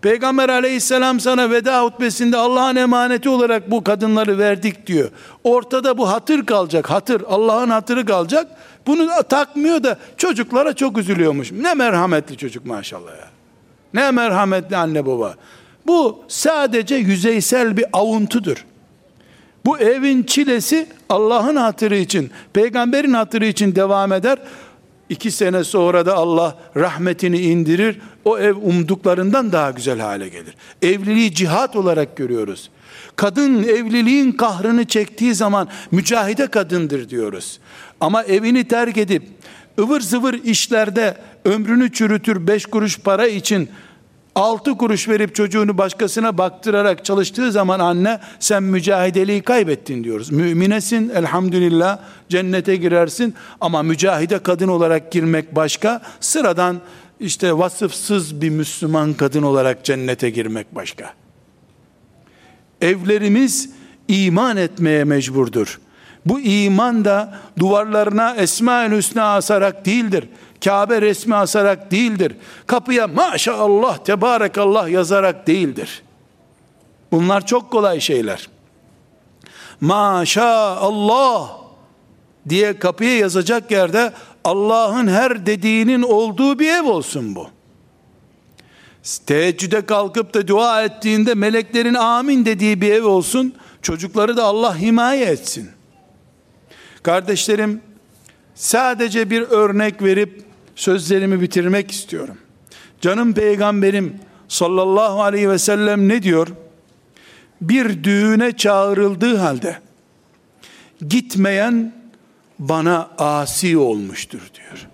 Peygamber 0.02 0.48
aleyhisselam 0.48 1.20
sana 1.20 1.50
veda 1.50 1.84
hutbesinde 1.84 2.36
Allah'ın 2.36 2.76
emaneti 2.76 3.28
olarak 3.28 3.70
bu 3.70 3.84
kadınları 3.84 4.38
verdik 4.38 4.86
diyor. 4.86 5.10
Ortada 5.44 5.98
bu 5.98 6.08
hatır 6.10 6.46
kalacak. 6.46 6.90
Hatır. 6.90 7.22
Allah'ın 7.28 7.70
hatırı 7.70 8.06
kalacak. 8.06 8.46
Bunu 8.86 9.08
takmıyor 9.28 9.82
da 9.82 9.98
çocuklara 10.16 10.72
çok 10.72 10.98
üzülüyormuş. 10.98 11.52
Ne 11.52 11.74
merhametli 11.74 12.36
çocuk 12.36 12.66
maşallah 12.66 13.10
ya. 13.10 13.28
Ne 13.94 14.10
merhametli 14.10 14.76
anne 14.76 15.06
baba. 15.06 15.34
Bu 15.86 16.24
sadece 16.28 16.94
yüzeysel 16.94 17.76
bir 17.76 17.84
avuntudur. 17.92 18.64
Bu 19.66 19.78
evin 19.78 20.22
çilesi 20.22 20.86
Allah'ın 21.08 21.56
hatırı 21.56 21.96
için, 21.96 22.30
peygamberin 22.52 23.12
hatırı 23.12 23.46
için 23.46 23.74
devam 23.74 24.12
eder. 24.12 24.38
İki 25.08 25.30
sene 25.30 25.64
sonra 25.64 26.06
da 26.06 26.14
Allah 26.14 26.56
rahmetini 26.76 27.38
indirir. 27.38 28.00
O 28.24 28.38
ev 28.38 28.56
umduklarından 28.56 29.52
daha 29.52 29.70
güzel 29.70 30.00
hale 30.00 30.28
gelir. 30.28 30.54
Evliliği 30.82 31.34
cihat 31.34 31.76
olarak 31.76 32.16
görüyoruz. 32.16 32.70
Kadın 33.16 33.62
evliliğin 33.62 34.32
kahrını 34.32 34.84
çektiği 34.84 35.34
zaman 35.34 35.68
mücahide 35.90 36.46
kadındır 36.46 37.08
diyoruz. 37.08 37.60
Ama 38.00 38.22
evini 38.22 38.68
terk 38.68 38.96
edip 38.96 39.22
ıvır 39.78 40.00
zıvır 40.00 40.34
işlerde 40.34 41.16
ömrünü 41.44 41.92
çürütür 41.92 42.46
beş 42.46 42.66
kuruş 42.66 42.98
para 42.98 43.26
için 43.26 43.68
altı 44.34 44.76
kuruş 44.76 45.08
verip 45.08 45.34
çocuğunu 45.34 45.78
başkasına 45.78 46.38
baktırarak 46.38 47.04
çalıştığı 47.04 47.52
zaman 47.52 47.80
anne 47.80 48.20
sen 48.40 48.62
mücahideliği 48.62 49.42
kaybettin 49.42 50.04
diyoruz. 50.04 50.30
Müminesin 50.30 51.08
elhamdülillah 51.08 51.98
cennete 52.28 52.76
girersin 52.76 53.34
ama 53.60 53.82
mücahide 53.82 54.38
kadın 54.38 54.68
olarak 54.68 55.12
girmek 55.12 55.56
başka 55.56 56.02
sıradan 56.20 56.80
işte 57.20 57.58
vasıfsız 57.58 58.40
bir 58.40 58.50
Müslüman 58.50 59.14
kadın 59.14 59.42
olarak 59.42 59.84
cennete 59.84 60.30
girmek 60.30 60.74
başka. 60.74 61.14
Evlerimiz 62.80 63.70
iman 64.08 64.56
etmeye 64.56 65.04
mecburdur. 65.04 65.80
Bu 66.26 66.40
iman 66.40 67.04
da 67.04 67.38
duvarlarına 67.58 68.34
Esma-ül 68.34 68.96
Hüsna 68.96 69.34
asarak 69.34 69.86
değildir. 69.86 70.28
Kabe 70.64 71.00
resmi 71.00 71.34
asarak 71.34 71.90
değildir. 71.90 72.36
Kapıya 72.66 73.06
maşallah 73.06 73.98
tebarekallah 73.98 74.88
yazarak 74.88 75.46
değildir. 75.46 76.02
Bunlar 77.12 77.46
çok 77.46 77.70
kolay 77.70 78.00
şeyler. 78.00 78.48
Maşallah 79.80 81.50
diye 82.48 82.78
kapıya 82.78 83.18
yazacak 83.18 83.70
yerde 83.70 84.12
Allah'ın 84.44 85.06
her 85.06 85.46
dediğinin 85.46 86.02
olduğu 86.02 86.58
bir 86.58 86.68
ev 86.68 86.82
olsun 86.82 87.34
bu. 87.34 87.48
Teheccüde 89.26 89.86
kalkıp 89.86 90.34
da 90.34 90.48
dua 90.48 90.82
ettiğinde 90.82 91.34
meleklerin 91.34 91.94
amin 91.94 92.44
dediği 92.44 92.80
bir 92.80 92.92
ev 92.92 93.04
olsun. 93.04 93.54
Çocukları 93.82 94.36
da 94.36 94.44
Allah 94.44 94.78
himaye 94.78 95.24
etsin. 95.24 95.70
Kardeşlerim 97.02 97.80
sadece 98.54 99.30
bir 99.30 99.42
örnek 99.42 100.02
verip 100.02 100.44
sözlerimi 100.76 101.40
bitirmek 101.40 101.90
istiyorum. 101.90 102.38
Canım 103.00 103.34
peygamberim 103.34 104.20
sallallahu 104.48 105.22
aleyhi 105.22 105.50
ve 105.50 105.58
sellem 105.58 106.08
ne 106.08 106.22
diyor? 106.22 106.48
Bir 107.60 108.04
düğüne 108.04 108.56
çağrıldığı 108.56 109.36
halde 109.36 109.78
gitmeyen 111.08 111.99
bana 112.60 113.10
asi 113.18 113.78
olmuştur 113.78 114.40
diyor. 114.54 114.88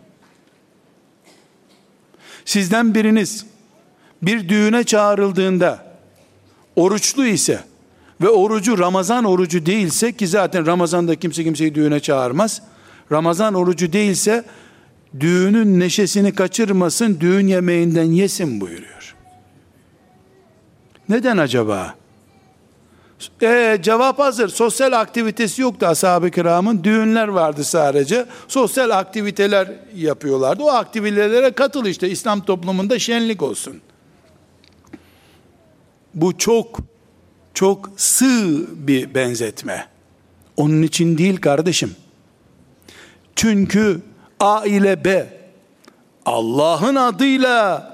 Sizden 2.44 2.94
biriniz 2.94 3.46
bir 4.22 4.48
düğüne 4.48 4.84
çağrıldığında 4.84 5.86
oruçlu 6.76 7.26
ise 7.26 7.60
ve 8.20 8.28
orucu 8.28 8.78
Ramazan 8.78 9.24
orucu 9.24 9.66
değilse 9.66 10.12
ki 10.12 10.26
zaten 10.26 10.66
Ramazan'da 10.66 11.14
kimse 11.14 11.44
kimseyi 11.44 11.74
düğüne 11.74 12.00
çağırmaz. 12.00 12.62
Ramazan 13.12 13.54
orucu 13.54 13.92
değilse 13.92 14.44
düğünün 15.20 15.80
neşesini 15.80 16.34
kaçırmasın, 16.34 17.20
düğün 17.20 17.46
yemeğinden 17.46 18.04
yesin 18.12 18.60
buyuruyor. 18.60 19.14
Neden 21.08 21.38
acaba? 21.38 21.94
Ee, 23.42 23.78
cevap 23.82 24.18
hazır. 24.18 24.48
Sosyal 24.48 24.92
aktivitesi 24.92 25.62
yoktu 25.62 25.86
ashab-ı 25.86 26.30
kiramın. 26.30 26.84
Düğünler 26.84 27.28
vardı 27.28 27.64
sadece. 27.64 28.26
Sosyal 28.48 28.90
aktiviteler 28.90 29.72
yapıyorlardı. 29.94 30.62
O 30.62 30.68
aktivitelere 30.68 31.50
katıl 31.50 31.86
işte. 31.86 32.08
İslam 32.10 32.44
toplumunda 32.44 32.98
şenlik 32.98 33.42
olsun. 33.42 33.80
Bu 36.14 36.38
çok 36.38 36.78
çok 37.54 37.90
sığ 37.96 38.66
bir 38.86 39.14
benzetme. 39.14 39.88
Onun 40.56 40.82
için 40.82 41.18
değil 41.18 41.36
kardeşim. 41.36 41.96
Çünkü 43.36 44.00
A 44.40 44.66
ile 44.66 45.04
B 45.04 45.26
Allah'ın 46.26 46.94
adıyla 46.94 47.90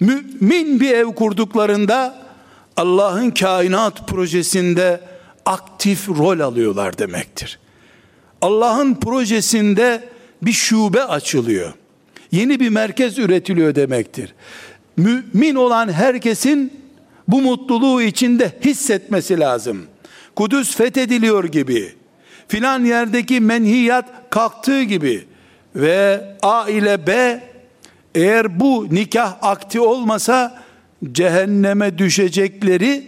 mümin 0.00 0.80
bir 0.80 0.90
ev 0.90 1.06
kurduklarında 1.06 2.25
Allah'ın 2.76 3.30
kainat 3.30 4.08
projesinde 4.08 5.00
aktif 5.46 6.08
rol 6.08 6.40
alıyorlar 6.40 6.98
demektir. 6.98 7.58
Allah'ın 8.40 8.94
projesinde 8.94 10.08
bir 10.42 10.52
şube 10.52 11.04
açılıyor. 11.04 11.72
Yeni 12.30 12.60
bir 12.60 12.68
merkez 12.68 13.18
üretiliyor 13.18 13.74
demektir. 13.74 14.34
Mümin 14.96 15.54
olan 15.54 15.92
herkesin 15.92 16.72
bu 17.28 17.42
mutluluğu 17.42 18.02
içinde 18.02 18.52
hissetmesi 18.64 19.40
lazım. 19.40 19.86
Kudüs 20.36 20.76
fethediliyor 20.76 21.44
gibi, 21.44 21.94
filan 22.48 22.84
yerdeki 22.84 23.40
menhiyat 23.40 24.04
kalktığı 24.30 24.82
gibi 24.82 25.24
ve 25.76 26.24
A 26.42 26.68
ile 26.68 27.06
B 27.06 27.42
eğer 28.14 28.60
bu 28.60 28.86
nikah 28.90 29.36
akti 29.42 29.80
olmasa 29.80 30.65
cehenneme 31.12 31.98
düşecekleri 31.98 33.04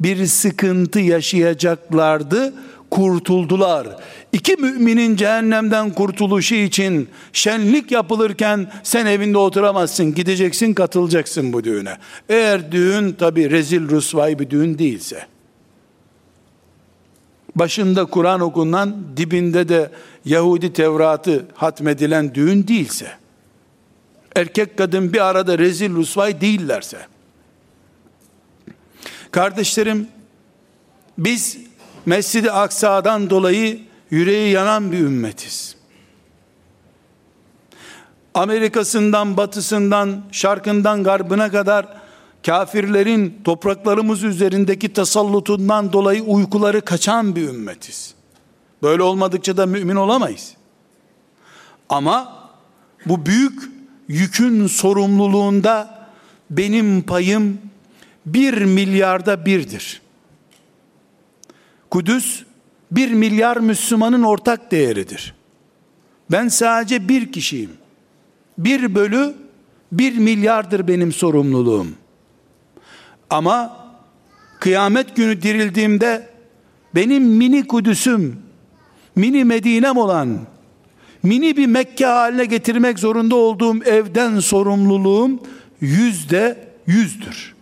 bir 0.00 0.26
sıkıntı 0.26 1.00
yaşayacaklardı. 1.00 2.54
Kurtuldular. 2.90 3.86
İki 4.32 4.56
müminin 4.56 5.16
cehennemden 5.16 5.90
kurtuluşu 5.90 6.54
için 6.54 7.08
şenlik 7.32 7.90
yapılırken 7.90 8.72
sen 8.82 9.06
evinde 9.06 9.38
oturamazsın. 9.38 10.14
Gideceksin 10.14 10.74
katılacaksın 10.74 11.52
bu 11.52 11.64
düğüne. 11.64 11.96
Eğer 12.28 12.72
düğün 12.72 13.12
tabi 13.12 13.50
rezil 13.50 13.88
rusvay 13.88 14.38
bir 14.38 14.50
düğün 14.50 14.78
değilse. 14.78 15.26
Başında 17.56 18.04
Kur'an 18.04 18.40
okunan 18.40 18.96
dibinde 19.16 19.68
de 19.68 19.90
Yahudi 20.24 20.72
Tevrat'ı 20.72 21.46
hatmedilen 21.54 22.34
düğün 22.34 22.68
değilse. 22.68 23.06
Erkek 24.36 24.78
kadın 24.78 25.12
bir 25.12 25.26
arada 25.26 25.58
rezil 25.58 25.90
rusvay 25.90 26.40
değillerse 26.40 26.98
Kardeşlerim, 29.36 30.08
biz 31.18 31.58
Mescid-i 32.06 32.50
Aksa'dan 32.50 33.30
dolayı 33.30 33.80
yüreği 34.10 34.52
yanan 34.52 34.92
bir 34.92 34.98
ümmetiz. 34.98 35.76
Amerika'sından, 38.34 39.36
batısından, 39.36 40.22
şarkından, 40.32 41.04
garbına 41.04 41.50
kadar 41.50 41.86
kafirlerin 42.46 43.40
topraklarımız 43.44 44.22
üzerindeki 44.22 44.92
tasallutundan 44.92 45.92
dolayı 45.92 46.22
uykuları 46.22 46.80
kaçan 46.80 47.36
bir 47.36 47.48
ümmetiz. 47.48 48.14
Böyle 48.82 49.02
olmadıkça 49.02 49.56
da 49.56 49.66
mümin 49.66 49.96
olamayız. 49.96 50.54
Ama 51.88 52.48
bu 53.06 53.26
büyük 53.26 53.62
yükün 54.08 54.66
sorumluluğunda 54.66 56.08
benim 56.50 57.02
payım 57.02 57.58
bir 58.26 58.62
milyarda 58.62 59.46
birdir. 59.46 60.02
Kudüs 61.90 62.42
bir 62.90 63.12
milyar 63.12 63.56
Müslümanın 63.56 64.22
ortak 64.22 64.70
değeridir. 64.70 65.34
Ben 66.30 66.48
sadece 66.48 67.08
bir 67.08 67.32
kişiyim. 67.32 67.70
Bir 68.58 68.94
bölü 68.94 69.34
bir 69.92 70.18
milyardır 70.18 70.88
benim 70.88 71.12
sorumluluğum. 71.12 71.86
Ama 73.30 73.76
kıyamet 74.60 75.16
günü 75.16 75.42
dirildiğimde 75.42 76.30
benim 76.94 77.24
mini 77.24 77.66
Kudüs'üm, 77.66 78.38
mini 79.16 79.44
Medine'm 79.44 79.96
olan, 79.96 80.38
mini 81.22 81.56
bir 81.56 81.66
Mekke 81.66 82.06
haline 82.06 82.44
getirmek 82.44 82.98
zorunda 82.98 83.36
olduğum 83.36 83.84
evden 83.84 84.40
sorumluluğum 84.40 85.40
yüzde 85.80 86.68
yüzdür. 86.86 87.55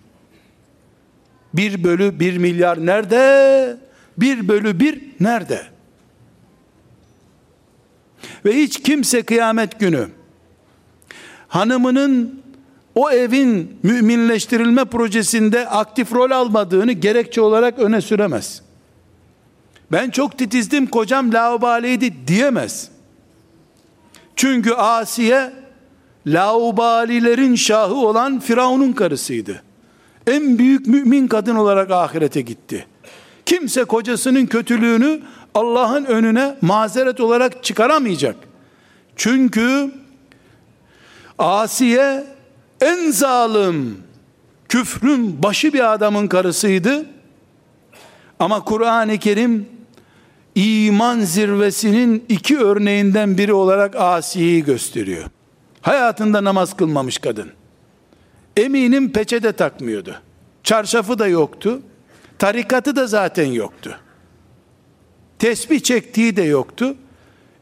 1 1.55 1.85
bölü 1.85 2.21
1 2.21 2.39
milyar 2.39 2.87
nerede? 2.87 3.77
1 4.19 4.49
bölü 4.49 4.81
1 4.81 5.03
nerede? 5.21 5.63
Ve 8.45 8.57
hiç 8.57 8.83
kimse 8.83 9.23
kıyamet 9.23 9.81
günü 9.81 10.09
hanımının 11.49 12.43
o 12.95 13.11
evin 13.11 13.79
müminleştirilme 13.83 14.85
projesinde 14.85 15.69
aktif 15.69 16.13
rol 16.13 16.31
almadığını 16.31 16.93
gerekçe 16.93 17.41
olarak 17.41 17.79
öne 17.79 18.01
süremez. 18.01 18.63
Ben 19.93 20.11
çok 20.11 20.39
titizdim 20.39 20.87
kocam 20.87 21.33
laubaliydi 21.33 22.15
diyemez. 22.27 22.89
Çünkü 24.37 24.73
Asiye 24.73 25.53
laubalilerin 26.27 27.55
şahı 27.55 27.95
olan 27.95 28.41
Firavun'un 28.41 28.93
karısıydı 28.93 29.63
en 30.27 30.59
büyük 30.59 30.87
mümin 30.87 31.29
kadın 31.29 31.57
olarak 31.57 31.91
ahirete 31.91 32.41
gitti. 32.41 32.87
Kimse 33.47 33.85
kocasının 33.85 34.47
kötülüğünü 34.47 35.20
Allah'ın 35.55 36.05
önüne 36.05 36.57
mazeret 36.61 37.20
olarak 37.20 37.64
çıkaramayacak. 37.64 38.37
Çünkü 39.16 39.91
Asiye 41.39 42.25
en 42.81 43.11
zalim, 43.11 43.99
küfrün 44.68 45.43
başı 45.43 45.72
bir 45.72 45.93
adamın 45.93 46.27
karısıydı. 46.27 47.07
Ama 48.39 48.64
Kur'an-ı 48.64 49.18
Kerim 49.18 49.66
iman 50.55 51.20
zirvesinin 51.20 52.25
iki 52.29 52.59
örneğinden 52.59 53.39
biri 53.39 53.53
olarak 53.53 53.97
Asiye'yi 53.97 54.64
gösteriyor. 54.64 55.25
Hayatında 55.83 56.45
namaz 56.45 56.77
kılmamış 56.77 57.18
kadın. 57.18 57.51
Eminim 58.57 59.13
peçe 59.13 59.43
de 59.43 59.53
takmıyordu. 59.53 60.21
Çarşafı 60.63 61.19
da 61.19 61.27
yoktu. 61.27 61.83
Tarikatı 62.39 62.97
da 62.97 63.07
zaten 63.07 63.47
yoktu. 63.47 63.99
Tesbih 65.39 65.81
çektiği 65.81 66.37
de 66.37 66.43
yoktu. 66.43 66.97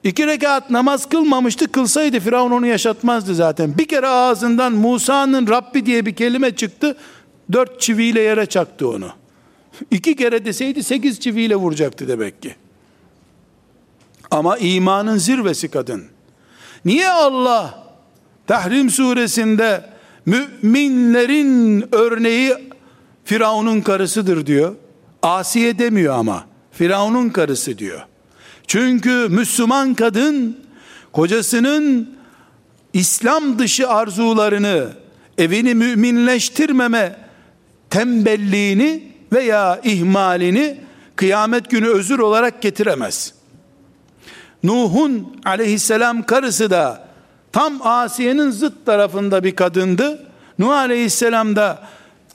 İki 0.05 0.27
rekat 0.27 0.71
namaz 0.71 1.09
kılmamıştı. 1.09 1.73
Kılsaydı 1.73 2.21
Firavun 2.21 2.51
onu 2.51 2.67
yaşatmazdı 2.67 3.35
zaten. 3.35 3.79
Bir 3.79 3.89
kere 3.89 4.09
ağzından 4.09 4.73
Musa'nın 4.73 5.47
Rabbi 5.47 5.87
diye 5.87 6.07
bir 6.07 6.15
kelime 6.15 6.57
çıktı. 6.57 6.97
Dört 7.53 7.81
çiviyle 7.81 8.21
yere 8.21 8.47
çaktı 8.47 8.89
onu. 8.89 9.09
İki 9.91 10.17
kere 10.17 10.45
deseydi 10.45 10.85
sekiz 10.85 11.21
çiviyle 11.21 11.57
vuracaktı 11.57 12.09
demek 12.09 12.43
ki. 12.43 12.55
Ama 14.31 14.59
imanın 14.59 15.17
zirvesi 15.17 15.69
kadın. 15.69 16.05
Niye 16.85 17.11
Allah 17.11 17.85
Tahrim 18.47 18.91
suresinde 18.91 19.92
müminlerin 20.27 21.85
örneği 21.93 22.55
Firavun'un 23.25 23.81
karısıdır 23.81 24.47
diyor. 24.47 24.75
Asiye 25.23 25.79
demiyor 25.79 26.15
ama. 26.15 26.47
Firavun'un 26.73 27.29
karısı 27.29 27.79
diyor. 27.79 28.01
Çünkü 28.67 29.29
Müslüman 29.31 29.95
kadın 29.95 30.57
kocasının 31.13 32.15
İslam 32.93 33.59
dışı 33.59 33.89
arzularını 33.89 34.89
evini 35.39 35.75
müminleştirmeme 35.75 37.17
tembelliğini 37.91 39.13
veya 39.33 39.81
ihmalini 39.85 40.77
kıyamet 41.17 41.71
günü 41.71 41.89
özür 41.89 42.19
olarak 42.19 42.63
getiremez. 42.63 43.35
Nuh'un 44.63 45.41
aleyhisselam 45.45 46.23
karısı 46.23 46.71
da 46.71 47.09
tam 47.53 47.87
Asiye'nin 47.87 48.51
zıt 48.51 48.87
tarafında 48.87 49.45
bir 49.45 49.57
kadındı. 49.57 50.27
Nuh 50.59 50.71
aleyhisselam 50.71 51.57
da 51.57 51.83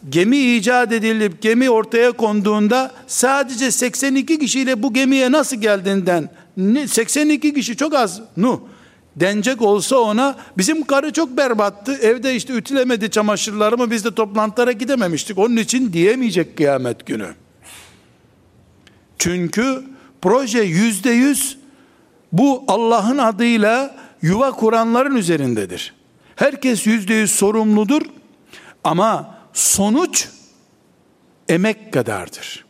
gemi 0.10 0.38
icat 0.38 0.92
edilip 0.92 1.42
gemi 1.42 1.70
ortaya 1.70 2.12
konduğunda 2.12 2.92
sadece 3.08 3.72
82 3.72 4.40
kişiyle 4.40 4.84
bu 4.84 4.94
gemiye 4.94 5.32
nasıl 5.32 5.58
geldiğinden 5.58 6.30
82 6.88 7.54
kişi 7.54 7.78
çok 7.78 7.96
az 7.96 8.22
Nuh 8.38 8.60
denecek 9.16 9.62
olsa 9.62 9.98
ona 9.98 10.36
bizim 10.58 10.84
karı 10.84 11.14
çok 11.14 11.38
berbattı 11.38 11.94
evde 11.94 12.36
işte 12.36 12.54
ütülemedi 12.54 13.12
çamaşırlarımı 13.12 13.92
biz 13.92 14.06
de 14.06 14.16
toplantılara 14.16 14.72
gidememiştik 14.72 15.38
onun 15.38 15.58
için 15.58 15.94
diyemeyecek 15.94 16.58
kıyamet 16.58 17.06
günü 17.06 17.28
çünkü 19.18 19.84
proje 20.22 20.62
yüzde 20.62 21.10
yüz 21.10 21.58
bu 22.32 22.64
Allah'ın 22.68 23.18
adıyla 23.18 23.96
yuva 24.22 24.52
kuranların 24.52 25.16
üzerindedir. 25.16 25.94
Herkes 26.36 26.88
yüzde 26.88 27.14
yüz 27.14 27.32
sorumludur 27.32 28.02
ama 28.84 29.38
sonuç 29.54 30.28
emek 31.50 31.94
kadardır. 31.94 32.66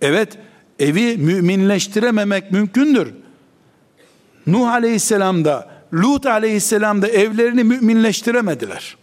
Evet 0.00 0.38
evi 0.78 1.16
müminleştirememek 1.16 2.52
mümkündür. 2.52 3.14
Nuh 4.46 4.68
aleyhisselam 4.68 5.44
da 5.44 5.74
Lut 5.94 6.26
aleyhisselam 6.26 7.02
da 7.02 7.08
evlerini 7.08 7.64
müminleştiremediler. 7.64 8.96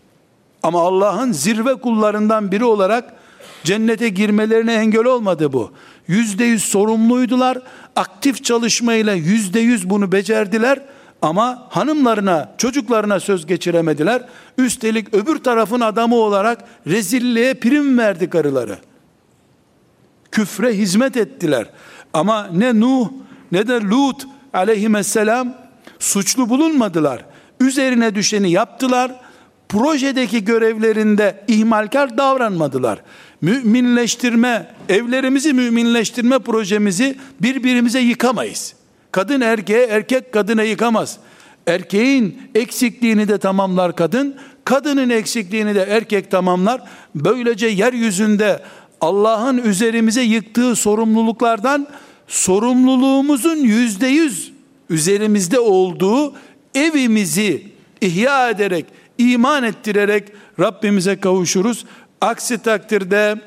Ama 0.64 0.82
Allah'ın 0.82 1.32
zirve 1.32 1.76
kullarından 1.76 2.52
biri 2.52 2.66
olarak 2.66 3.14
cennete 3.64 4.10
girmelerine 4.10 4.74
engel 4.74 5.06
olmadı 5.06 5.54
bu. 5.54 5.72
Yüzde 6.08 6.44
yüz 6.44 6.64
sorumluydular. 6.64 7.62
Aktif 7.96 8.44
çalışmayla 8.44 9.14
yüzde 9.14 9.60
yüz 9.60 9.90
bunu 9.90 10.12
becerdiler. 10.12 10.80
Ama 11.22 11.68
hanımlarına, 11.70 12.54
çocuklarına 12.58 13.20
söz 13.20 13.46
geçiremediler. 13.46 14.26
Üstelik 14.58 15.14
öbür 15.14 15.38
tarafın 15.38 15.82
adamı 15.82 16.16
olarak 16.16 16.66
rezilliğe 16.88 17.54
prim 17.54 17.98
verdi 17.98 18.30
karıları. 18.30 18.78
Küfre 20.32 20.78
hizmet 20.78 21.18
ettiler. 21.18 21.70
Ama 22.14 22.48
ne 22.54 22.80
Nuh 22.80 23.10
ne 23.52 23.68
de 23.68 23.82
Lut 23.82 24.28
aleyhisselam 24.54 25.54
suçlu 26.00 26.50
bulunmadılar. 26.50 27.26
Üzerine 27.60 28.16
düşeni 28.16 28.52
yaptılar. 28.52 29.12
Projedeki 29.70 30.44
görevlerinde 30.44 31.44
ihmalkar 31.48 32.18
davranmadılar. 32.18 33.02
Müminleştirme, 33.42 34.76
evlerimizi 34.90 35.54
müminleştirme 35.54 36.40
projemizi 36.40 37.16
birbirimize 37.42 38.00
yıkamayız. 38.00 38.81
Kadın 39.12 39.42
erkeğe, 39.42 39.86
erkek 39.86 40.32
kadına 40.32 40.64
yıkamaz. 40.64 41.18
Erkeğin 41.68 42.42
eksikliğini 42.56 43.28
de 43.28 43.38
tamamlar 43.38 43.96
kadın, 43.96 44.36
kadının 44.66 45.10
eksikliğini 45.10 45.76
de 45.76 45.82
erkek 45.90 46.32
tamamlar. 46.32 46.82
Böylece 47.16 47.68
yeryüzünde 47.68 48.64
Allah'ın 49.02 49.58
üzerimize 49.58 50.22
yıktığı 50.22 50.76
sorumluluklardan 50.76 51.88
sorumluluğumuzun 52.28 53.56
yüzde 53.56 54.08
yüz 54.08 54.52
üzerimizde 54.90 55.60
olduğu 55.60 56.34
evimizi 56.76 57.68
ihya 58.02 58.50
ederek, 58.50 58.86
iman 59.18 59.64
ettirerek 59.64 60.24
Rabbimize 60.60 61.20
kavuşuruz. 61.20 61.86
Aksi 62.22 62.58
takdirde 62.58 63.42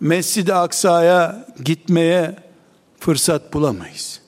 Mescid-i 0.00 0.54
Aksa'ya 0.54 1.46
gitmeye 1.64 2.36
fırsat 3.00 3.52
bulamayız. 3.52 4.27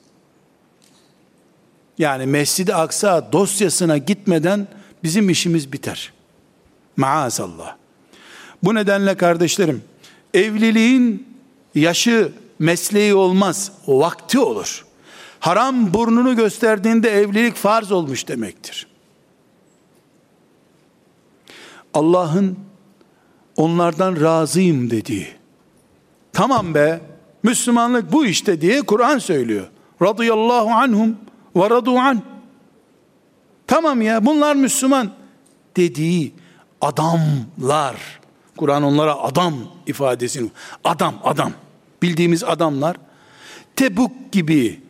Yani 1.97 2.25
Mescid-i 2.25 2.75
Aksa 2.75 3.31
dosyasına 3.31 3.97
gitmeden 3.97 4.67
bizim 5.03 5.29
işimiz 5.29 5.73
biter. 5.73 6.13
Maazallah. 6.97 7.75
Bu 8.63 8.75
nedenle 8.75 9.17
kardeşlerim, 9.17 9.83
evliliğin 10.33 11.27
yaşı, 11.75 12.31
mesleği 12.59 13.13
olmaz, 13.15 13.71
vakti 13.87 14.39
olur. 14.39 14.85
Haram 15.39 15.93
burnunu 15.93 16.35
gösterdiğinde 16.35 17.09
evlilik 17.09 17.55
farz 17.55 17.91
olmuş 17.91 18.27
demektir. 18.27 18.87
Allah'ın 21.93 22.59
onlardan 23.57 24.21
razıyım 24.21 24.89
dediği, 24.89 25.27
tamam 26.33 26.73
be, 26.73 27.01
Müslümanlık 27.43 28.11
bu 28.11 28.25
işte 28.25 28.61
diye 28.61 28.81
Kur'an 28.81 29.17
söylüyor. 29.17 29.67
Radıyallahu 30.01 30.69
anhum 30.69 31.17
ve 31.55 31.69
radu 31.69 31.97
an. 31.97 32.21
Tamam 33.67 34.01
ya 34.01 34.25
bunlar 34.25 34.55
Müslüman 34.55 35.11
dediği 35.77 36.33
adamlar. 36.81 37.95
Kur'an 38.57 38.83
onlara 38.83 39.15
adam 39.15 39.55
ifadesini 39.87 40.49
adam 40.83 41.15
adam 41.23 41.51
bildiğimiz 42.01 42.43
adamlar 42.43 42.97
Tebuk 43.75 44.31
gibi 44.31 44.81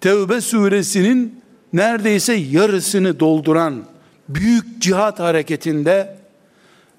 Tevbe 0.00 0.40
suresinin 0.40 1.42
neredeyse 1.72 2.34
yarısını 2.34 3.20
dolduran 3.20 3.84
büyük 4.28 4.82
cihat 4.82 5.20
hareketinde 5.20 6.16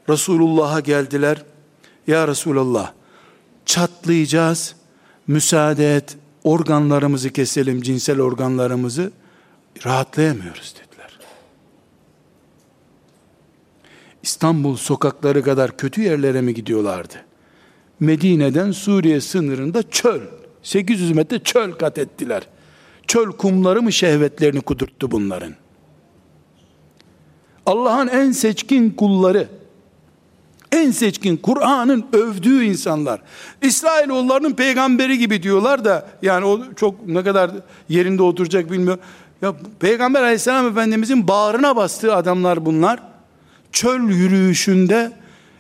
Resulullah'a 0.10 0.80
geldiler. 0.80 1.44
Ya 2.08 2.28
Resulallah 2.28 2.92
çatlayacağız. 3.66 4.76
Müsaade 5.28 5.96
et 5.96 6.18
organlarımızı 6.46 7.30
keselim, 7.30 7.82
cinsel 7.82 8.22
organlarımızı 8.22 9.12
rahatlayamıyoruz 9.86 10.76
dediler. 10.76 11.20
İstanbul 14.24 14.76
sokakları 14.76 15.44
kadar 15.44 15.78
kötü 15.78 16.02
yerlere 16.02 16.42
mi 16.42 16.54
gidiyorlardı? 16.54 17.14
Medine'den 18.00 18.72
Suriye 18.72 19.22
sınırında 19.22 19.84
çöl, 19.90 20.22
800 20.64 21.12
metre 21.12 21.40
çöl 21.40 21.72
kat 21.72 21.98
ettiler. 21.98 22.48
Çöl 23.08 23.32
kumları 23.32 23.82
mı 23.82 23.92
şehvetlerini 23.92 24.62
kudurttu 24.62 25.12
bunların? 25.12 25.54
Allah'ın 27.66 28.08
en 28.08 28.32
seçkin 28.32 28.90
kulları, 28.90 29.48
en 30.76 30.92
seçkin 30.92 31.38
Kur'an'ın 31.38 32.06
övdüğü 32.14 32.64
insanlar. 32.64 33.22
İsrailoğullarının 33.62 34.54
peygamberi 34.54 35.18
gibi 35.18 35.44
diyorlar 35.44 35.86
da 35.86 36.08
yani 36.22 36.46
o 36.46 36.62
çok 36.76 37.08
ne 37.08 37.24
kadar 37.24 37.52
yerinde 37.90 38.24
oturacak 38.24 38.72
bilmiyorum. 38.72 39.04
Ya 39.42 39.54
Peygamber 39.80 40.22
Aleyhisselam 40.22 40.68
Efendimizin 40.68 41.28
bağrına 41.28 41.76
bastığı 41.76 42.16
adamlar 42.16 42.66
bunlar. 42.66 43.00
Çöl 43.72 44.10
yürüyüşünde 44.10 45.12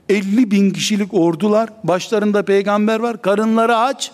50 0.09 0.51
bin 0.51 0.71
kişilik 0.71 1.13
ordular, 1.13 1.69
başlarında 1.83 2.45
peygamber 2.45 2.99
var, 2.99 3.21
karınları 3.21 3.77
aç, 3.77 4.11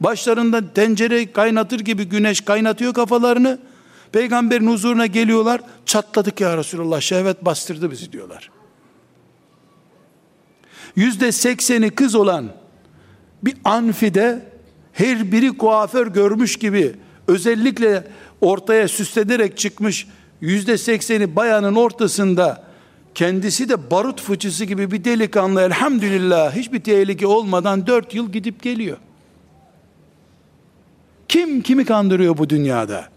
başlarında 0.00 0.72
tencere 0.74 1.32
kaynatır 1.32 1.80
gibi 1.80 2.04
güneş 2.04 2.40
kaynatıyor 2.40 2.94
kafalarını. 2.94 3.58
Peygamberin 4.12 4.66
huzuruna 4.66 5.06
geliyorlar, 5.06 5.60
çatladık 5.86 6.40
ya 6.40 6.56
Resulallah, 6.56 7.00
şehvet 7.00 7.44
bastırdı 7.44 7.90
bizi 7.90 8.12
diyorlar 8.12 8.61
yüzde 10.96 11.32
sekseni 11.32 11.90
kız 11.90 12.14
olan 12.14 12.48
bir 13.42 13.54
anfide 13.64 14.42
her 14.92 15.32
biri 15.32 15.58
kuaför 15.58 16.06
görmüş 16.06 16.56
gibi 16.56 16.94
özellikle 17.28 18.04
ortaya 18.40 18.88
süslenerek 18.88 19.58
çıkmış 19.58 20.06
yüzde 20.40 20.78
sekseni 20.78 21.36
bayanın 21.36 21.74
ortasında 21.74 22.64
kendisi 23.14 23.68
de 23.68 23.90
barut 23.90 24.20
fıçısı 24.20 24.64
gibi 24.64 24.90
bir 24.90 25.04
delikanlı 25.04 25.60
elhamdülillah 25.60 26.56
hiçbir 26.56 26.80
tehlike 26.80 27.26
olmadan 27.26 27.86
dört 27.86 28.14
yıl 28.14 28.32
gidip 28.32 28.62
geliyor. 28.62 28.96
Kim 31.28 31.62
kimi 31.62 31.84
kandırıyor 31.84 32.38
bu 32.38 32.50
dünyada? 32.50 33.08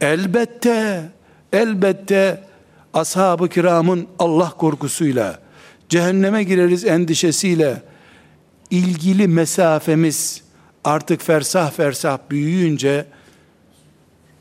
Elbette, 0.00 1.02
elbette 1.52 2.44
ashab-ı 2.94 3.48
kiramın 3.48 4.06
Allah 4.18 4.50
korkusuyla, 4.50 5.40
cehenneme 5.88 6.44
gireriz 6.44 6.84
endişesiyle 6.84 7.82
ilgili 8.70 9.28
mesafemiz 9.28 10.42
artık 10.84 11.22
fersah 11.22 11.70
fersah 11.70 12.18
büyüyünce 12.30 13.06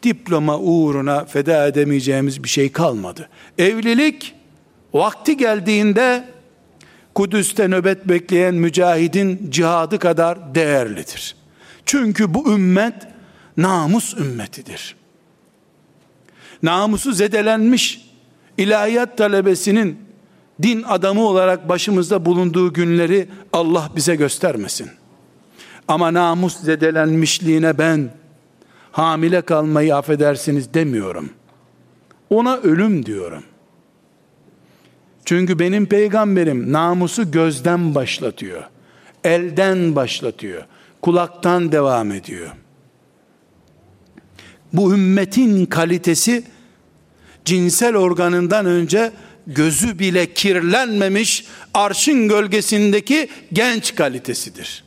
diploma 0.03 0.59
uğruna 0.59 1.25
feda 1.25 1.67
edemeyeceğimiz 1.67 2.43
bir 2.43 2.49
şey 2.49 2.71
kalmadı. 2.71 3.29
Evlilik 3.57 4.35
vakti 4.93 5.37
geldiğinde 5.37 6.27
Kudüs'te 7.15 7.67
nöbet 7.67 8.09
bekleyen 8.09 8.55
mücahidin 8.55 9.47
cihadı 9.51 9.99
kadar 9.99 10.55
değerlidir. 10.55 11.35
Çünkü 11.85 12.33
bu 12.33 12.53
ümmet 12.53 12.93
namus 13.57 14.17
ümmetidir. 14.17 14.95
Namusu 16.63 17.13
zedelenmiş 17.13 18.08
ilahiyat 18.59 19.17
talebesinin 19.17 19.99
din 20.61 20.83
adamı 20.83 21.21
olarak 21.21 21.69
başımızda 21.69 22.25
bulunduğu 22.25 22.73
günleri 22.73 23.27
Allah 23.53 23.89
bize 23.95 24.15
göstermesin. 24.15 24.89
Ama 25.87 26.13
namus 26.13 26.57
zedelenmişliğine 26.57 27.77
ben 27.77 28.09
hamile 28.91 29.41
kalmayı 29.41 29.95
affedersiniz 29.95 30.73
demiyorum. 30.73 31.29
Ona 32.29 32.57
ölüm 32.57 33.05
diyorum. 33.05 33.43
Çünkü 35.25 35.59
benim 35.59 35.85
peygamberim 35.85 36.73
namusu 36.73 37.31
gözden 37.31 37.95
başlatıyor. 37.95 38.63
Elden 39.23 39.95
başlatıyor. 39.95 40.63
Kulaktan 41.01 41.71
devam 41.71 42.11
ediyor. 42.11 42.49
Bu 44.73 44.93
ümmetin 44.93 45.65
kalitesi 45.65 46.43
cinsel 47.45 47.95
organından 47.95 48.65
önce 48.65 49.11
gözü 49.47 49.99
bile 49.99 50.33
kirlenmemiş 50.33 51.45
arşın 51.73 52.27
gölgesindeki 52.27 53.29
genç 53.53 53.95
kalitesidir. 53.95 54.83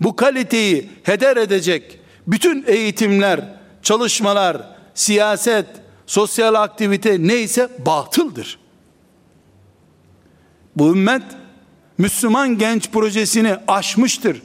Bu 0.00 0.16
kaliteyi 0.16 0.88
heder 1.02 1.36
edecek 1.36 1.98
bütün 2.26 2.64
eğitimler, 2.66 3.40
çalışmalar, 3.82 4.62
siyaset, 4.94 5.66
sosyal 6.06 6.54
aktivite 6.54 7.16
neyse 7.20 7.68
batıldır. 7.86 8.58
Bu 10.76 10.90
ümmet 10.90 11.22
Müslüman 11.98 12.58
genç 12.58 12.90
projesini 12.90 13.56
aşmıştır. 13.68 14.42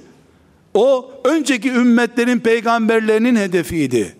O 0.74 1.12
önceki 1.24 1.70
ümmetlerin 1.70 2.40
peygamberlerinin 2.40 3.36
hedefiydi. 3.36 4.18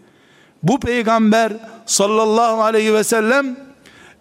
Bu 0.64 0.80
peygamber 0.80 1.54
sallallahu 1.86 2.62
aleyhi 2.62 2.94
ve 2.94 3.04
sellem 3.04 3.58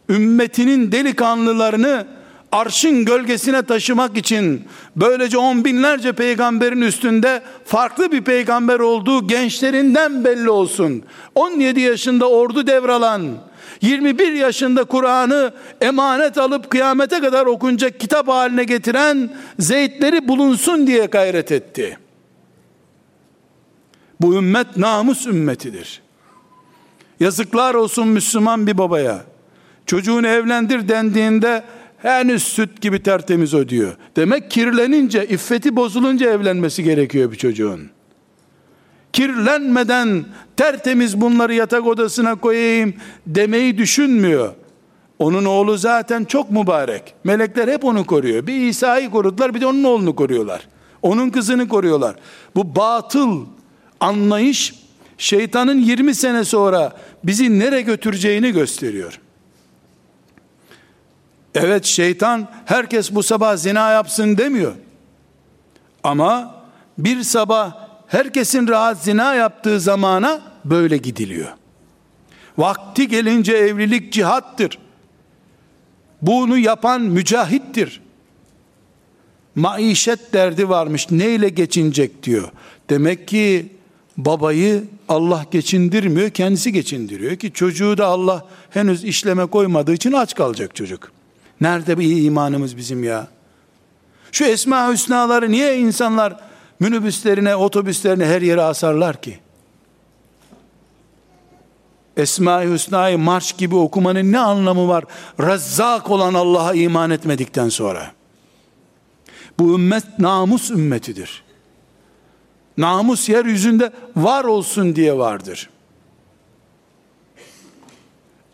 ümmetinin 0.08 0.92
delikanlılarını 0.92 2.06
arşın 2.52 3.04
gölgesine 3.04 3.62
taşımak 3.62 4.16
için 4.16 4.64
böylece 4.96 5.38
on 5.38 5.64
binlerce 5.64 6.12
peygamberin 6.12 6.80
üstünde 6.80 7.42
farklı 7.64 8.12
bir 8.12 8.22
peygamber 8.22 8.80
olduğu 8.80 9.26
gençlerinden 9.26 10.24
belli 10.24 10.50
olsun. 10.50 11.02
17 11.34 11.80
yaşında 11.80 12.30
ordu 12.30 12.66
devralan, 12.66 13.22
21 13.82 14.32
yaşında 14.32 14.84
Kur'an'ı 14.84 15.52
emanet 15.80 16.38
alıp 16.38 16.70
kıyamete 16.70 17.20
kadar 17.20 17.46
okunacak 17.46 18.00
kitap 18.00 18.28
haline 18.28 18.64
getiren 18.64 19.30
zeytleri 19.58 20.28
bulunsun 20.28 20.86
diye 20.86 21.06
gayret 21.06 21.52
etti. 21.52 21.98
Bu 24.20 24.34
ümmet 24.34 24.76
namus 24.76 25.26
ümmetidir. 25.26 26.05
Yazıklar 27.20 27.74
olsun 27.74 28.08
Müslüman 28.08 28.66
bir 28.66 28.78
babaya. 28.78 29.24
Çocuğunu 29.86 30.26
evlendir 30.26 30.88
dendiğinde 30.88 31.64
henüz 31.98 32.42
süt 32.42 32.80
gibi 32.80 33.02
tertemiz 33.02 33.54
o 33.54 33.68
diyor. 33.68 33.96
Demek 34.16 34.50
kirlenince, 34.50 35.26
iffeti 35.26 35.76
bozulunca 35.76 36.30
evlenmesi 36.30 36.84
gerekiyor 36.84 37.32
bir 37.32 37.36
çocuğun. 37.36 37.80
Kirlenmeden 39.12 40.24
tertemiz 40.56 41.20
bunları 41.20 41.54
yatak 41.54 41.86
odasına 41.86 42.34
koyayım 42.34 42.94
demeyi 43.26 43.78
düşünmüyor. 43.78 44.54
Onun 45.18 45.44
oğlu 45.44 45.76
zaten 45.76 46.24
çok 46.24 46.50
mübarek. 46.50 47.14
Melekler 47.24 47.68
hep 47.68 47.84
onu 47.84 48.06
koruyor. 48.06 48.46
Bir 48.46 48.66
İsa'yı 48.66 49.10
korudular 49.10 49.54
bir 49.54 49.60
de 49.60 49.66
onun 49.66 49.84
oğlunu 49.84 50.16
koruyorlar. 50.16 50.68
Onun 51.02 51.30
kızını 51.30 51.68
koruyorlar. 51.68 52.16
Bu 52.54 52.76
batıl 52.76 53.46
anlayış 54.00 54.74
şeytanın 55.18 55.78
20 55.78 56.14
sene 56.14 56.44
sonra 56.44 56.96
bizi 57.24 57.58
nereye 57.58 57.82
götüreceğini 57.82 58.52
gösteriyor. 58.52 59.20
Evet 61.54 61.84
şeytan 61.84 62.48
herkes 62.64 63.14
bu 63.14 63.22
sabah 63.22 63.56
zina 63.56 63.90
yapsın 63.90 64.38
demiyor. 64.38 64.74
Ama 66.02 66.54
bir 66.98 67.22
sabah 67.22 67.88
herkesin 68.06 68.68
rahat 68.68 69.02
zina 69.02 69.34
yaptığı 69.34 69.80
zamana 69.80 70.42
böyle 70.64 70.96
gidiliyor. 70.96 71.48
Vakti 72.58 73.08
gelince 73.08 73.52
evlilik 73.52 74.12
cihattır. 74.12 74.78
Bunu 76.22 76.58
yapan 76.58 77.02
mücahittir. 77.02 78.00
Maişet 79.54 80.32
derdi 80.32 80.68
varmış. 80.68 81.10
Neyle 81.10 81.48
geçinecek 81.48 82.22
diyor. 82.22 82.48
Demek 82.90 83.28
ki 83.28 83.75
babayı 84.16 84.84
Allah 85.08 85.46
geçindirmiyor, 85.50 86.30
kendisi 86.30 86.72
geçindiriyor 86.72 87.36
ki 87.36 87.52
çocuğu 87.52 87.98
da 87.98 88.06
Allah 88.06 88.46
henüz 88.70 89.04
işleme 89.04 89.46
koymadığı 89.46 89.92
için 89.92 90.12
aç 90.12 90.34
kalacak 90.34 90.74
çocuk. 90.74 91.12
Nerede 91.60 91.98
bir 91.98 92.24
imanımız 92.24 92.76
bizim 92.76 93.04
ya? 93.04 93.28
Şu 94.32 94.44
esma 94.44 94.92
hüsnaları 94.92 95.50
niye 95.50 95.78
insanlar 95.78 96.36
minibüslerine, 96.80 97.56
otobüslerine 97.56 98.26
her 98.26 98.42
yere 98.42 98.62
asarlar 98.62 99.22
ki? 99.22 99.38
Esma-i 102.16 102.70
Hüsna'yı 102.70 103.18
marş 103.18 103.52
gibi 103.52 103.76
okumanın 103.76 104.32
ne 104.32 104.38
anlamı 104.38 104.88
var? 104.88 105.04
Rezzak 105.40 106.10
olan 106.10 106.34
Allah'a 106.34 106.74
iman 106.74 107.10
etmedikten 107.10 107.68
sonra. 107.68 108.12
Bu 109.58 109.74
ümmet 109.74 110.18
namus 110.18 110.70
ümmetidir. 110.70 111.45
Namus 112.78 113.28
yeryüzünde 113.28 113.92
var 114.16 114.44
olsun 114.44 114.96
diye 114.96 115.18
vardır. 115.18 115.70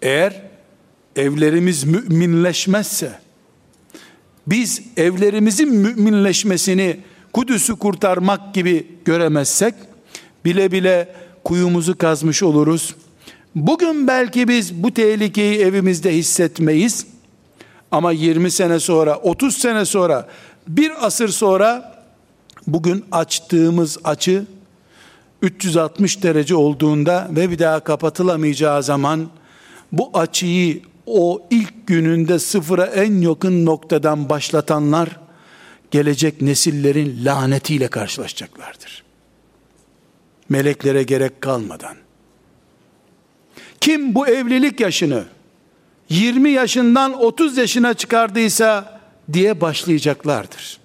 Eğer 0.02 0.42
evlerimiz 1.16 1.84
müminleşmezse, 1.84 3.12
biz 4.46 4.82
evlerimizin 4.96 5.74
müminleşmesini 5.74 7.00
Kudüs'ü 7.32 7.76
kurtarmak 7.76 8.54
gibi 8.54 8.86
göremezsek, 9.04 9.74
bile 10.44 10.72
bile 10.72 11.14
kuyumuzu 11.44 11.98
kazmış 11.98 12.42
oluruz. 12.42 12.94
Bugün 13.54 14.08
belki 14.08 14.48
biz 14.48 14.74
bu 14.74 14.94
tehlikeyi 14.94 15.58
evimizde 15.58 16.14
hissetmeyiz. 16.16 17.06
Ama 17.90 18.12
20 18.12 18.50
sene 18.50 18.80
sonra, 18.80 19.16
30 19.16 19.56
sene 19.56 19.84
sonra, 19.84 20.28
bir 20.68 21.06
asır 21.06 21.28
sonra 21.28 21.91
bugün 22.66 23.04
açtığımız 23.12 23.98
açı 24.04 24.44
360 25.42 26.22
derece 26.22 26.54
olduğunda 26.54 27.28
ve 27.30 27.50
bir 27.50 27.58
daha 27.58 27.80
kapatılamayacağı 27.80 28.82
zaman 28.82 29.28
bu 29.92 30.10
açıyı 30.14 30.82
o 31.06 31.46
ilk 31.50 31.86
gününde 31.86 32.38
sıfıra 32.38 32.86
en 32.86 33.20
yakın 33.20 33.66
noktadan 33.66 34.28
başlatanlar 34.28 35.08
gelecek 35.90 36.42
nesillerin 36.42 37.24
lanetiyle 37.24 37.88
karşılaşacaklardır. 37.88 39.02
Meleklere 40.48 41.02
gerek 41.02 41.40
kalmadan. 41.40 41.96
Kim 43.80 44.14
bu 44.14 44.26
evlilik 44.28 44.80
yaşını 44.80 45.24
20 46.08 46.50
yaşından 46.50 47.12
30 47.12 47.56
yaşına 47.56 47.94
çıkardıysa 47.94 49.00
diye 49.32 49.60
başlayacaklardır. 49.60 50.78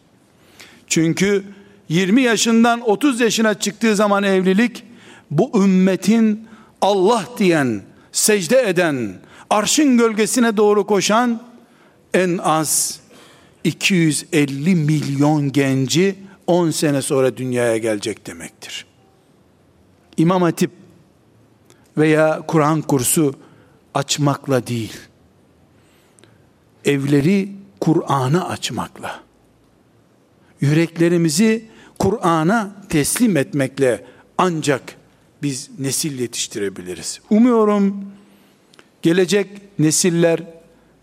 Çünkü 0.88 1.44
20 1.90 2.22
yaşından 2.22 2.90
30 2.90 3.22
yaşına 3.22 3.54
çıktığı 3.54 3.96
zaman 3.96 4.24
evlilik 4.24 4.84
bu 5.32 5.64
ümmetin 5.64 6.48
Allah 6.82 7.26
diyen, 7.38 7.82
secde 8.12 8.70
eden, 8.70 9.14
arşın 9.50 9.98
gölgesine 9.98 10.58
doğru 10.58 10.86
koşan 10.86 11.42
en 12.14 12.38
az 12.38 13.00
250 13.64 14.76
milyon 14.76 15.52
genci 15.52 16.16
10 16.48 16.72
sene 16.72 17.02
sonra 17.02 17.38
dünyaya 17.38 17.78
gelecek 17.78 18.28
demektir. 18.28 18.86
İmam 20.18 20.42
Hatip 20.42 20.72
veya 21.98 22.42
Kur'an 22.48 22.82
kursu 22.82 23.36
açmakla 23.94 24.68
değil, 24.68 24.94
evleri 26.86 27.50
Kur'an'a 27.80 28.48
açmakla, 28.48 29.20
yüreklerimizi 30.62 31.66
Kur'an'a 32.00 32.76
teslim 32.90 33.38
etmekle 33.38 34.06
ancak 34.38 34.96
biz 35.44 35.70
nesil 35.80 36.20
yetiştirebiliriz. 36.20 37.20
Umuyorum 37.30 38.06
gelecek 39.02 39.48
nesiller 39.80 40.44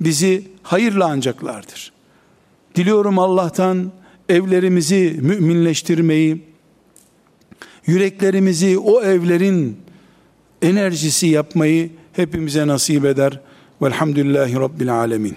bizi 0.00 0.48
hayırla 0.62 1.06
ancaklardır. 1.06 1.92
Diliyorum 2.74 3.18
Allah'tan 3.18 3.92
evlerimizi 4.28 5.18
müminleştirmeyi, 5.20 6.44
yüreklerimizi 7.86 8.78
o 8.78 9.02
evlerin 9.02 9.76
enerjisi 10.62 11.26
yapmayı 11.26 11.90
hepimize 12.12 12.66
nasip 12.66 13.04
eder. 13.04 13.40
Velhamdülillahi 13.82 14.54
Rabbil 14.54 14.94
Alemin. 14.94 15.36